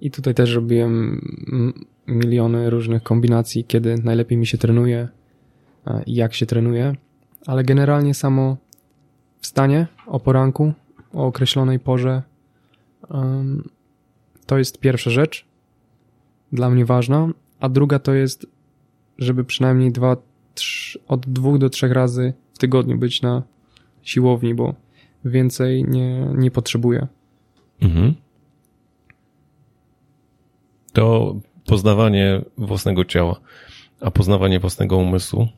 [0.00, 1.20] I tutaj też robiłem
[2.06, 5.08] miliony różnych kombinacji, kiedy najlepiej mi się trenuje
[6.06, 6.96] i jak się trenuje,
[7.46, 8.56] ale generalnie samo
[9.40, 10.72] wstanie o poranku,
[11.12, 12.22] o określonej porze,
[14.46, 15.46] to jest pierwsza rzecz
[16.52, 17.28] dla mnie ważna,
[17.60, 18.46] a druga to jest,
[19.18, 20.16] żeby przynajmniej dwa,
[20.54, 23.42] trz, od dwóch do trzech razy w tygodniu być na
[24.02, 24.74] siłowni, bo
[25.24, 27.06] więcej nie, nie potrzebuję.
[27.80, 28.14] Mhm.
[30.92, 31.34] To
[31.66, 33.40] poznawanie własnego ciała,
[34.00, 35.48] a poznawanie własnego umysłu.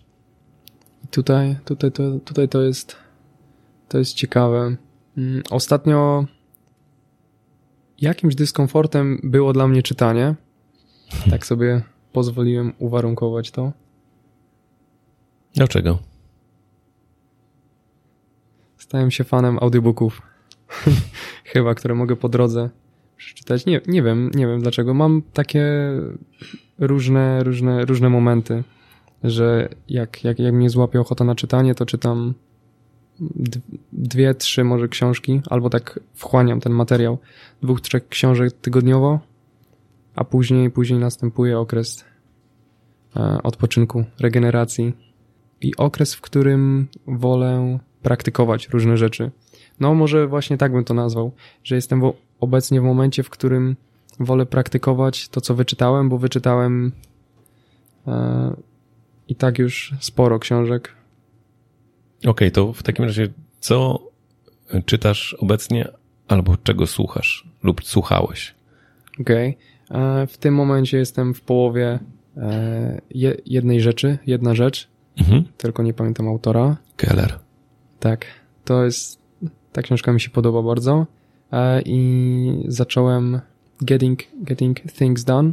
[1.11, 2.97] Tutaj, tutaj, to, tutaj to jest
[3.89, 4.77] to jest ciekawe.
[5.17, 6.25] Mm, Ostatnio
[8.01, 10.35] jakimś dyskomfortem było dla mnie czytanie.
[11.31, 13.73] Tak sobie pozwoliłem uwarunkować to.
[15.55, 15.99] Dlaczego?
[18.79, 20.23] Stałem się fanem audiobooków.
[21.53, 22.71] Chyba, które mogę po drodze
[23.25, 23.67] przeczytać.
[23.67, 24.95] Nie, nie wiem, nie wiem dlaczego.
[24.95, 25.65] Mam takie
[26.79, 28.65] różne, różne, różne momenty,
[29.25, 32.35] że jak, jak, jak mnie złapie ochota na czytanie, to czytam
[33.93, 37.19] dwie, trzy może książki, albo tak wchłaniam ten materiał
[37.63, 39.21] dwóch, trzech książek tygodniowo,
[40.15, 42.05] a później, później następuje okres
[43.17, 44.93] e, odpoczynku, regeneracji
[45.61, 49.31] i okres, w którym wolę praktykować różne rzeczy.
[49.81, 51.33] No, może właśnie tak bym to nazwał,
[51.65, 52.01] że jestem
[52.43, 53.77] obecnie w momencie, w którym
[54.21, 56.93] wolę praktykować to, co wyczytałem, bo wyczytałem
[58.07, 58.57] e,
[59.29, 60.93] i tak już sporo książek.
[62.27, 63.29] Okej, to w takim razie
[63.61, 63.99] co
[64.87, 65.89] czytasz obecnie
[66.29, 68.55] albo czego słuchasz lub słuchałeś?
[69.21, 69.59] Okej.
[69.91, 71.99] E, W tym momencie jestem w połowie
[72.37, 75.45] e, je, jednej rzeczy, jedna rzecz, Mhm.
[75.57, 76.77] tylko nie pamiętam autora.
[76.97, 77.39] Keller.
[78.01, 78.27] Tak,
[78.65, 79.23] to jest.
[79.73, 81.07] Ta książka mi się podoba bardzo.
[81.53, 83.41] E, I zacząłem
[83.81, 85.53] Getting, getting Things Done.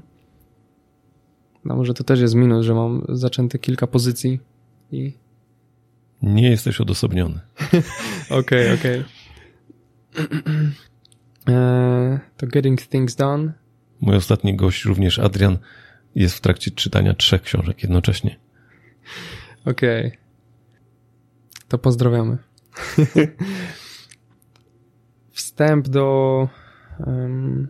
[1.65, 4.39] No może to też jest minus, że mam zaczęte kilka pozycji
[4.91, 5.13] i.
[6.21, 7.39] Nie jesteś odosobniony.
[8.29, 9.03] Okej, okej.
[11.49, 13.53] E, To Getting Things Done.
[14.01, 15.57] Mój ostatni gość, również Adrian,
[16.15, 18.39] jest w trakcie czytania trzech książek jednocześnie.
[19.65, 20.11] Okej.
[21.67, 22.37] To pozdrawiamy.
[25.59, 26.47] Wstęp do.
[27.07, 27.67] em,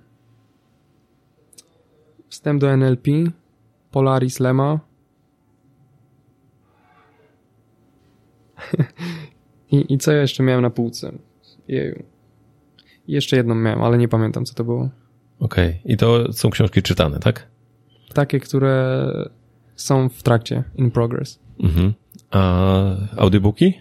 [2.30, 3.08] wstęp do NLP.
[3.92, 4.80] Polaris Lema.
[9.72, 11.12] I, I co ja jeszcze miałem na półce?
[11.68, 12.04] Jeju.
[13.08, 14.90] Jeszcze jedną miałem, ale nie pamiętam, co to było.
[15.40, 17.48] Okej, i to są książki czytane, tak?
[18.14, 19.06] Takie, które
[19.76, 21.40] są w trakcie, in progress.
[21.60, 21.94] Mhm.
[22.32, 23.74] A audiobooki?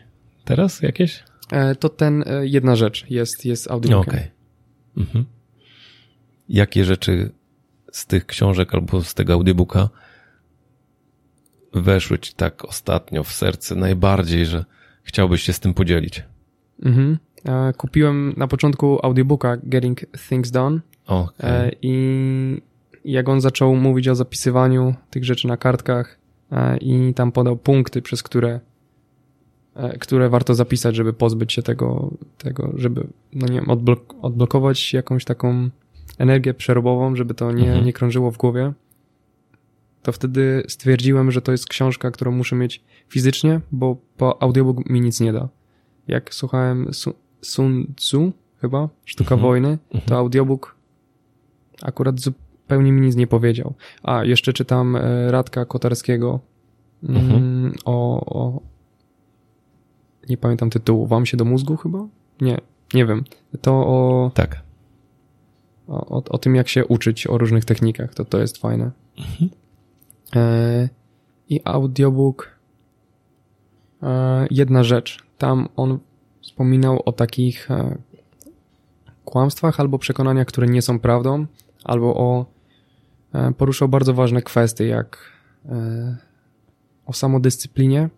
[0.44, 1.27] Teraz jakieś?
[1.52, 4.14] E, to ten, e, jedna rzecz jest, jest No, audiobookiem.
[4.14, 4.30] Okej.
[4.96, 5.24] Mhm.
[6.48, 7.30] Jakie rzeczy
[7.92, 9.88] z tych książek albo z tego audiobooka
[11.74, 14.64] weszły ci tak ostatnio w serce najbardziej, że
[15.02, 16.24] chciałbyś się z tym podzielić?
[16.82, 17.18] Mhm.
[17.44, 20.80] E, Kupiłem na początku audiobooka Getting Things Done
[21.40, 22.62] e, i
[23.04, 26.18] jak on zaczął mówić o zapisywaniu tych rzeczy na kartkach
[26.80, 28.60] i tam podał punkty, przez które
[30.00, 35.24] które warto zapisać, żeby pozbyć się tego, tego żeby, no nie wiem, odblok- odblokować jakąś
[35.24, 35.70] taką
[36.18, 37.84] energię przerobową, żeby to nie, Mhm.
[37.86, 38.72] nie krążyło w głowie,
[40.02, 45.00] to wtedy stwierdziłem, że to jest książka, którą muszę mieć fizycznie, bo po audiobook mi
[45.00, 45.48] nic nie da.
[46.08, 49.40] Jak słuchałem Su- Sun Tzu, chyba, Sztuka Mhm.
[49.50, 50.76] Wojny, to audiobook
[51.82, 53.74] akurat zupełnie mi nic nie powiedział.
[54.02, 56.40] A, jeszcze czytam e, Radka Kotarskiego
[57.08, 57.74] mm, Mhm.
[57.84, 58.60] o, o...
[60.28, 61.06] Nie pamiętam tytułu.
[61.06, 62.06] Wam się do mózgu chyba?
[62.40, 62.58] Nie,
[62.94, 63.24] nie wiem.
[63.60, 64.62] To o, Tak.
[65.88, 68.14] o, o, o tym, jak się uczyć o różnych technikach.
[68.14, 68.90] To, to jest fajne.
[70.36, 70.88] E,
[71.48, 72.58] I audiobook
[74.02, 75.18] e, jedna rzecz.
[75.38, 75.98] Tam on
[76.42, 77.98] wspominał o takich e,
[79.24, 81.46] kłamstwach albo przekonaniach, które nie są prawdą,
[81.84, 82.46] albo o
[83.32, 85.18] e, poruszał bardzo ważne kwestie, jak
[85.66, 86.16] e,
[87.06, 88.08] o samodyscyplinie,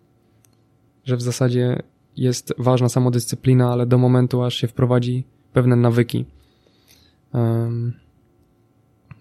[1.03, 1.83] że w zasadzie
[2.17, 6.25] jest ważna samodyscyplina, ale do momentu, aż się wprowadzi pewne nawyki.
[7.33, 7.93] Em,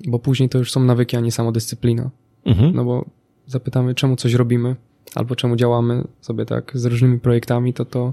[0.08, 2.10] bo później to już są nawyki, a nie samodyscyplina.
[2.44, 2.74] Mhm.
[2.74, 3.04] No bo
[3.46, 4.76] zapytamy, czemu coś robimy,
[5.14, 8.12] albo czemu działamy sobie tak z różnymi projektami, to to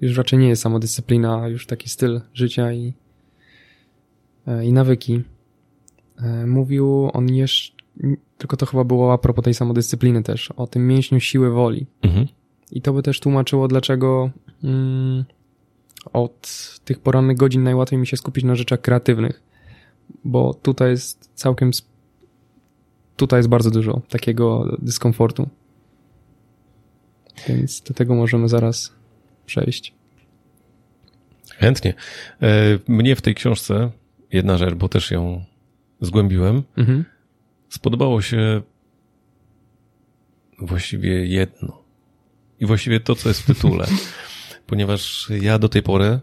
[0.00, 2.94] już raczej nie jest samodyscyplina, a już taki styl życia i,
[4.46, 5.22] e, i nawyki.
[6.22, 7.76] E, mówił on jeszcze,
[8.38, 11.86] tylko to chyba było a propos tej samodyscypliny też, o tym mięśniu siły woli.
[12.02, 12.26] Mhm.
[12.72, 14.30] I to by też tłumaczyło, dlaczego
[14.64, 15.24] mm,
[16.12, 16.50] od
[16.84, 19.42] tych porannych godzin najłatwiej mi się skupić na rzeczach kreatywnych,
[20.24, 21.70] bo tutaj jest całkiem,
[23.16, 25.48] tutaj jest bardzo dużo takiego dyskomfortu.
[27.48, 28.92] Więc do tego możemy zaraz
[29.46, 29.94] przejść.
[31.56, 31.94] Chętnie.
[32.42, 33.90] E, Mnie w tej książce
[34.32, 35.44] jedna rzecz, bo też ją
[36.00, 37.04] zgłębiłem, Mhm.
[37.68, 38.62] spodobało się
[40.58, 41.82] właściwie jedno.
[42.60, 43.86] I właściwie to, co jest w tytule.
[44.66, 46.20] Ponieważ ja do tej pory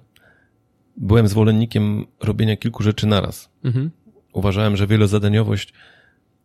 [0.98, 3.50] byłem zwolennikiem robienia kilku rzeczy naraz.
[3.64, 3.92] Mhm.
[4.34, 5.74] Uważałem, że wielozadaniowość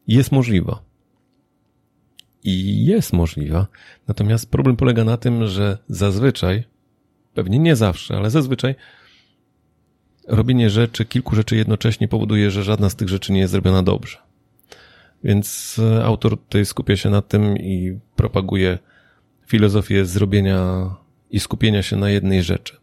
[0.06, 0.82] jest możliwa.
[2.44, 3.66] I jest możliwa.
[4.08, 6.64] Natomiast problem polega na tym, że zazwyczaj,
[7.34, 8.74] pewnie nie zawsze, ale zazwyczaj
[10.28, 14.18] robienie rzeczy, kilku rzeczy jednocześnie powoduje, że żadna z tych rzeczy nie jest zrobiona dobrze.
[15.24, 18.78] Więc e, autor tutaj skupia się na tym i propaguje
[19.50, 20.90] filozofię zrobienia
[21.30, 22.76] i skupienia się na jednej rzeczy.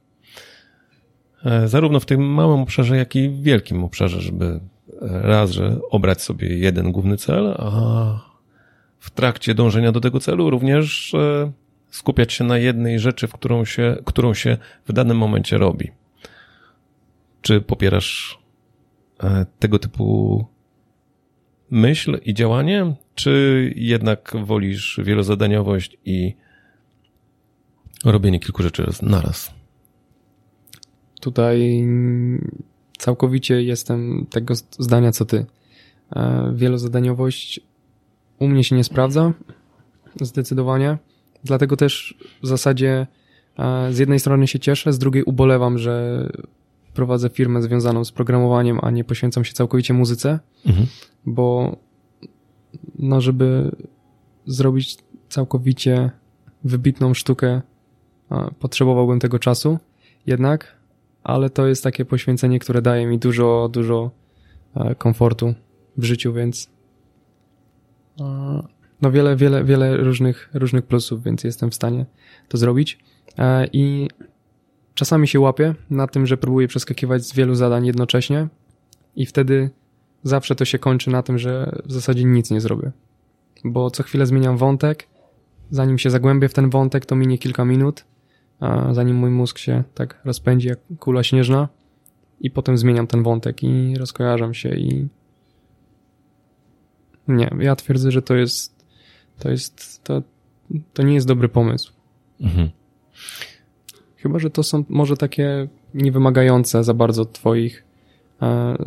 [1.45, 4.59] E, Zarówno w tym małym obszarze, jak i w wielkim obszarze, żeby e,
[5.01, 7.71] raz, że obrać sobie jeden główny cel, a
[8.99, 11.51] w trakcie dążenia do tego celu również e,
[11.89, 15.91] skupiać się na jednej rzeczy, w którą się, którą się w danym momencie robi.
[17.41, 18.39] Czy popierasz
[19.59, 20.45] tego typu
[21.71, 26.35] myśl i działanie, czy jednak wolisz wielozadaniowość i
[28.11, 29.51] robienie kilku rzeczy naraz?
[31.21, 31.87] Tutaj
[32.97, 35.45] całkowicie jestem tego zdania co ty.
[36.15, 37.59] E, Wielozadaniowość
[38.39, 39.33] u mnie się nie sprawdza,
[40.21, 40.97] zdecydowanie.
[41.43, 43.07] Dlatego też w zasadzie
[43.59, 46.27] e, z jednej strony się cieszę, z drugiej ubolewam, że
[46.93, 50.87] prowadzę firmę związaną z programowaniem, a nie poświęcam się całkowicie muzyce, Mhm.
[51.25, 51.75] bo
[52.99, 53.71] no, żeby
[54.45, 54.97] zrobić
[55.29, 56.11] całkowicie
[56.63, 57.61] wybitną sztukę,
[58.59, 59.79] potrzebowałbym tego czasu
[60.25, 60.75] jednak,
[61.23, 64.11] ale to jest takie poświęcenie, które daje mi dużo, dużo
[64.75, 65.53] e, komfortu
[65.97, 66.69] w życiu, więc
[68.19, 68.63] e,
[69.01, 72.05] no wiele, wiele, wiele różnych, różnych plusów, więc jestem w stanie
[72.47, 72.99] to zrobić.
[73.37, 74.07] E, I
[74.93, 78.47] czasami się łapię na tym, że próbuję przeskakiwać z wielu zadań jednocześnie
[79.15, 79.69] i wtedy
[80.23, 82.91] zawsze to się kończy na tym, że w zasadzie nic nie zrobię.
[83.63, 85.07] Bo co chwilę zmieniam wątek,
[85.71, 88.05] zanim się zagłębię w ten wątek, to minie kilka minut,
[88.91, 91.69] zanim mój mózg się tak rozpędzi jak kula śnieżna
[92.39, 95.07] i potem zmieniam ten wątek i rozkojarzam się i
[97.27, 98.85] nie, ja twierdzę, że to jest
[99.39, 100.21] to jest to,
[100.93, 101.93] to nie jest dobry pomysł.
[102.41, 102.69] Mhm.
[104.15, 107.85] Chyba, że to są może takie niewymagające za bardzo twoich
[108.41, 108.77] e,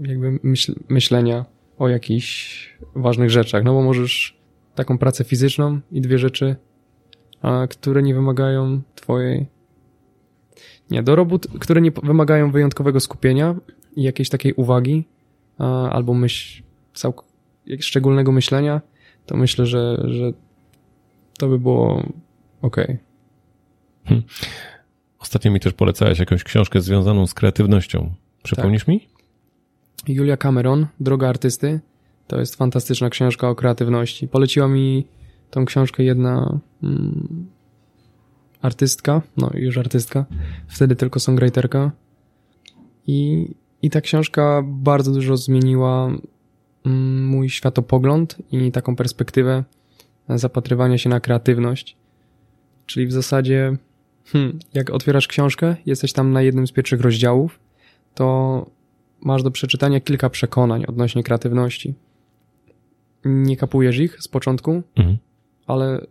[0.00, 1.44] jakby myśl, myślenia
[1.78, 4.40] o jakichś ważnych rzeczach, no bo możesz
[4.74, 6.56] taką pracę fizyczną i dwie rzeczy,
[7.42, 9.46] a, które nie wymagają twojej
[10.90, 13.54] nie, do robót, które nie wymagają wyjątkowego skupienia
[13.96, 15.04] i jakiejś takiej uwagi
[15.58, 16.62] a, albo myśl,
[16.94, 17.24] całk-
[17.80, 18.80] szczególnego myślenia,
[19.26, 20.32] to myślę, że, że
[21.38, 22.02] to by było
[22.62, 22.98] okej.
[25.18, 28.14] Ostatnio mi też polecałeś jakąś książkę związaną z kreatywnością.
[28.42, 29.08] Przypomnisz mi?
[30.08, 31.80] Julia Cameron, Droga Artysty,
[32.26, 34.28] to jest fantastyczna książka o kreatywności.
[34.28, 35.06] Poleciła mi
[35.50, 37.46] tą książkę jedna mm,
[38.62, 40.26] artystka, no już artystka,
[40.68, 41.92] wtedy tylko songwriterka.
[43.06, 43.48] I,
[43.82, 46.10] I ta książka bardzo dużo zmieniła
[46.86, 49.64] mm, mój światopogląd i taką perspektywę
[50.28, 51.96] zapatrywania się na kreatywność.
[52.86, 53.76] Czyli w zasadzie,
[54.24, 57.60] hmm, jak otwierasz książkę, jesteś tam na jednym z pierwszych rozdziałów,
[58.14, 58.66] to
[59.22, 61.94] masz do przeczytania kilka przekonań odnośnie kreatywności.
[63.24, 65.18] Nie kapujesz ich z początku, Mhm.
[65.70, 66.06] Ale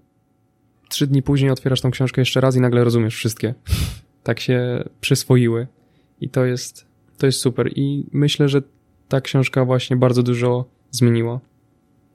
[0.90, 3.54] trzy dni później otwierasz tą książkę jeszcze raz i nagle rozumiesz wszystkie.
[4.24, 5.68] Tak się przyswoiły.
[6.22, 6.86] I to jest,
[7.18, 7.70] to jest super.
[7.76, 8.62] I myślę, że
[9.08, 11.40] ta książka właśnie bardzo dużo zmieniła.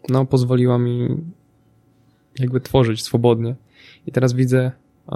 [0.08, 1.08] No, pozwoliła mi
[2.38, 3.54] jakby tworzyć swobodnie.
[4.06, 4.72] I teraz widzę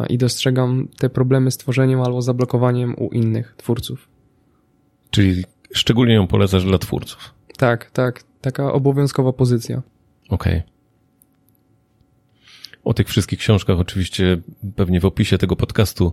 [0.08, 4.08] i dostrzegam te problemy z tworzeniem albo zablokowaniem u innych twórców.
[5.10, 7.34] Czyli szczególnie ją polecasz dla twórców.
[7.56, 8.22] Tak, tak.
[8.40, 9.82] Taka obowiązkowa pozycja.
[10.28, 10.62] Okej.
[12.88, 14.38] O tych wszystkich książkach oczywiście
[14.76, 16.12] pewnie w opisie tego podcastu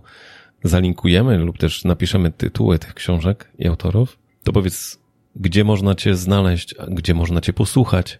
[0.64, 4.18] zalinkujemy lub też napiszemy tytuły tych książek i autorów.
[4.44, 4.98] To powiedz,
[5.36, 8.18] gdzie można cię znaleźć, gdzie można cię posłuchać.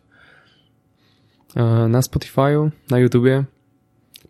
[1.56, 3.44] E, Na Spotify'u, na YouTubie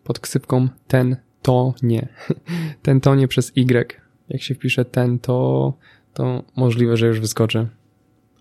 [0.03, 2.07] pod ksywką ten to nie.
[2.83, 4.01] ten to nie przez Y.
[4.29, 5.73] Jak się wpisze ten to,
[6.13, 7.67] to możliwe, że już wyskoczy.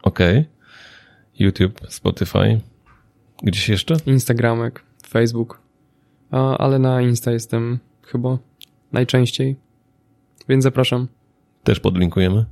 [0.03, 0.39] Okej.
[0.39, 0.51] Okay.
[1.39, 2.61] YouTube, Spotify.
[3.43, 3.97] Gdzieś jeszcze?
[4.07, 5.66] Instagramek, Facebook.
[6.31, 8.39] A, ale na Insta jestem chyba
[8.93, 9.57] najczęściej.
[10.49, 11.09] Więc zapraszam.
[11.65, 12.45] Też podlinkujemy.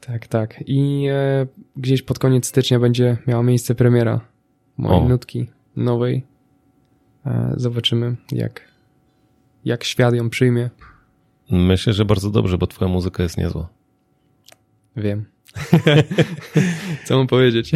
[0.00, 0.64] Tak, tak.
[0.66, 1.46] I e,
[1.76, 4.20] gdzieś pod koniec stycznia będzie miała miejsce premiera
[4.76, 5.08] mojej o.
[5.08, 5.46] nutki
[5.76, 6.24] nowej.
[7.26, 8.60] E, zobaczymy, jak,
[9.64, 10.70] jak świat ją przyjmie.
[11.50, 13.68] Myślę, że bardzo dobrze, bo twoja muzyka jest niezła.
[14.96, 15.24] Wiem.
[17.06, 17.72] Co mam powiedzieć?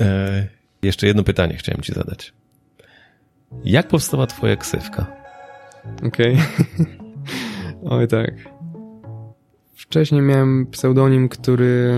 [0.00, 0.48] e,
[0.82, 2.32] jeszcze jedno pytanie chciałem ci zadać.
[3.64, 5.06] Jak powstała twoja ksywka?
[6.06, 6.34] Okej.
[6.34, 6.86] Okay.
[7.98, 8.30] Oj tak.
[9.74, 11.94] Wcześniej miałem pseudonim, który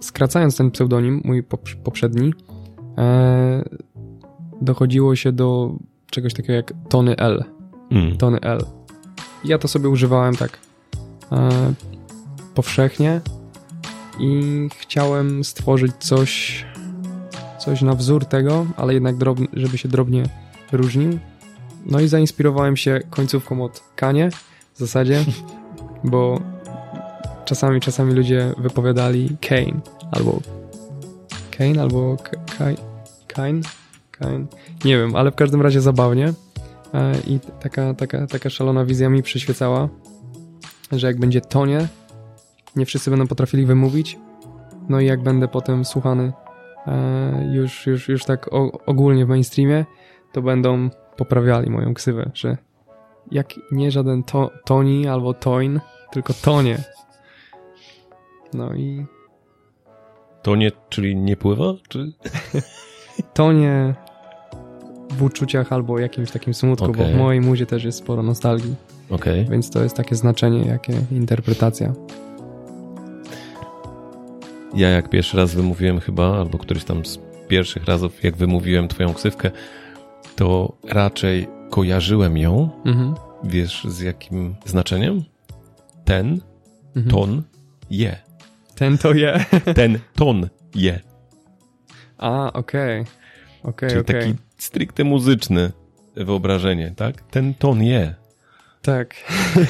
[0.00, 1.42] skracając ten pseudonim, mój
[1.84, 2.32] poprzedni,
[2.98, 3.64] e,
[4.60, 5.72] dochodziło się do
[6.10, 7.44] czegoś takiego jak Tony L.
[7.90, 8.16] Mm.
[8.16, 8.58] Tony L.
[9.44, 10.58] Ja to sobie używałem tak
[11.32, 11.48] e,
[12.54, 13.20] powszechnie
[14.18, 16.64] i chciałem stworzyć coś,
[17.64, 20.22] coś na wzór tego, ale jednak drobny, żeby się drobnie
[20.72, 21.18] różnił.
[21.86, 24.30] No i zainspirowałem się końcówką od Kanie
[24.74, 25.24] w zasadzie,
[26.04, 26.40] bo
[27.44, 29.80] czasami, czasami ludzie wypowiadali Kane
[30.12, 30.40] albo
[31.58, 32.16] Kane albo
[33.28, 33.60] Kane,
[34.10, 34.46] Kane,
[34.84, 36.32] nie wiem, ale w każdym razie zabawnie.
[36.94, 39.88] E, i taka, taka, taka szalona wizja mi przyświecała,
[40.92, 41.88] że jak będzie tonie,
[42.76, 44.18] nie wszyscy będą potrafili wymówić,
[44.88, 46.32] no i jak będę potem słuchany
[47.52, 48.50] już, już, już tak
[48.86, 49.84] ogólnie w mainstreamie,
[50.32, 52.56] to będą poprawiali moją ksywę, że
[53.30, 55.80] jak nie żaden to, Toni albo Toin,
[56.12, 56.78] tylko Tonie.
[58.54, 59.06] No i...
[60.42, 61.64] Tonie, czyli nie pływa?
[61.88, 62.12] Czy...
[63.34, 63.94] Tonie
[65.10, 67.06] w uczuciach albo jakimś takim smutku, okay.
[67.06, 68.74] bo w mojej muzie też jest sporo nostalgii.
[69.10, 69.44] Okay.
[69.50, 71.92] Więc to jest takie znaczenie, jakie interpretacja.
[74.74, 77.18] Ja jak pierwszy raz wymówiłem chyba, albo któryś tam z
[77.48, 79.50] pierwszych razów, jak wymówiłem twoją ksywkę,
[80.36, 83.14] to raczej kojarzyłem ją, mhm.
[83.44, 85.24] wiesz z jakim znaczeniem?
[86.04, 86.40] Ten,
[86.96, 87.10] mhm.
[87.14, 87.42] ton,
[87.90, 88.16] je.
[88.74, 89.44] Ten to je.
[89.74, 91.00] Ten ton je.
[92.18, 93.00] A, okej.
[93.00, 93.14] Okay.
[93.62, 94.20] Okay, Czyli okay.
[94.20, 95.72] taki stricte muzyczny
[96.16, 97.22] wyobrażenie, tak?
[97.22, 98.14] Ten ton je.
[98.82, 99.14] Tak.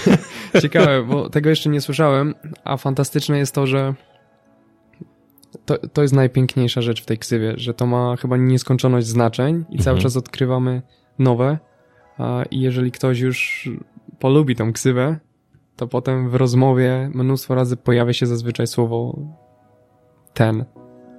[0.62, 2.34] Ciekawe, bo tego jeszcze nie słyszałem,
[2.64, 3.94] a fantastyczne jest to, że
[5.66, 9.58] to, to jest najpiękniejsza rzecz w tej ksywie, że to ma chyba nieskończoność znaczeń i
[9.58, 9.80] mhm.
[9.80, 10.82] cały czas odkrywamy
[11.18, 11.58] nowe.
[12.50, 13.70] I jeżeli ktoś już
[14.18, 15.18] polubi tą ksywę,
[15.76, 19.18] to potem w rozmowie mnóstwo razy pojawia się zazwyczaj słowo
[20.34, 20.64] ten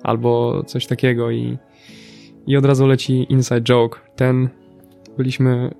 [0.03, 1.57] albo coś takiego i,
[2.47, 3.99] i od razu leci inside joke.
[4.15, 4.49] Ten,
[5.17, 5.75] byliśmy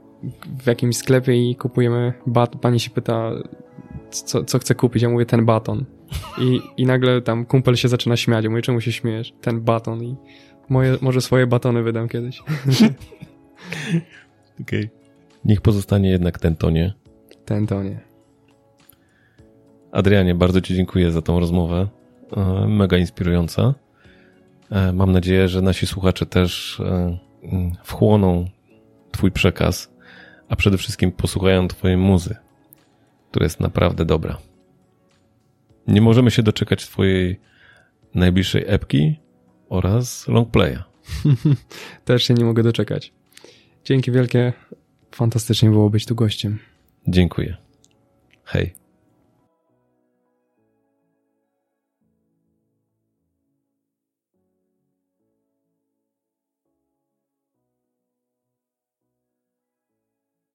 [0.59, 3.32] w jakimś sklepie i kupujemy bat, pani się pyta,
[4.09, 5.86] co, co chce kupić, ja mówię ten baton.
[6.38, 8.43] I, I nagle tam kumpel się zaczyna śmiać.
[8.43, 9.34] Ja mówię, czemu się śmiejesz?
[9.41, 10.16] Ten baton i
[10.70, 12.41] moje, może swoje batony wydam kiedyś.
[14.62, 14.86] Okej.
[14.86, 14.89] Okay.
[15.45, 16.93] Niech pozostanie jednak ten tonie.
[17.45, 17.99] Ten tonie.
[19.91, 21.88] Adrianie, bardzo Ci dziękuję za tą rozmowę.
[22.38, 23.74] E, mega inspirująca.
[24.72, 27.18] E, mam nadzieję, że nasi słuchacze też e,
[27.84, 28.45] wchłoną
[29.12, 29.93] Twój przekaz,
[30.49, 32.36] a przede wszystkim posłuchają Twojej muzy,
[33.32, 34.38] która jest naprawdę dobra.
[35.88, 37.40] Nie możemy się doczekać Twojej
[38.16, 39.20] najbliższej epki
[39.70, 40.84] oraz longplaya.
[42.06, 43.14] Też się nie mogę doczekać.
[43.86, 44.54] Dzięki wielkie.
[45.12, 46.60] Fantastycznie było być tu gościem.
[47.08, 47.58] Dziękuję.
[48.44, 48.85] Hej.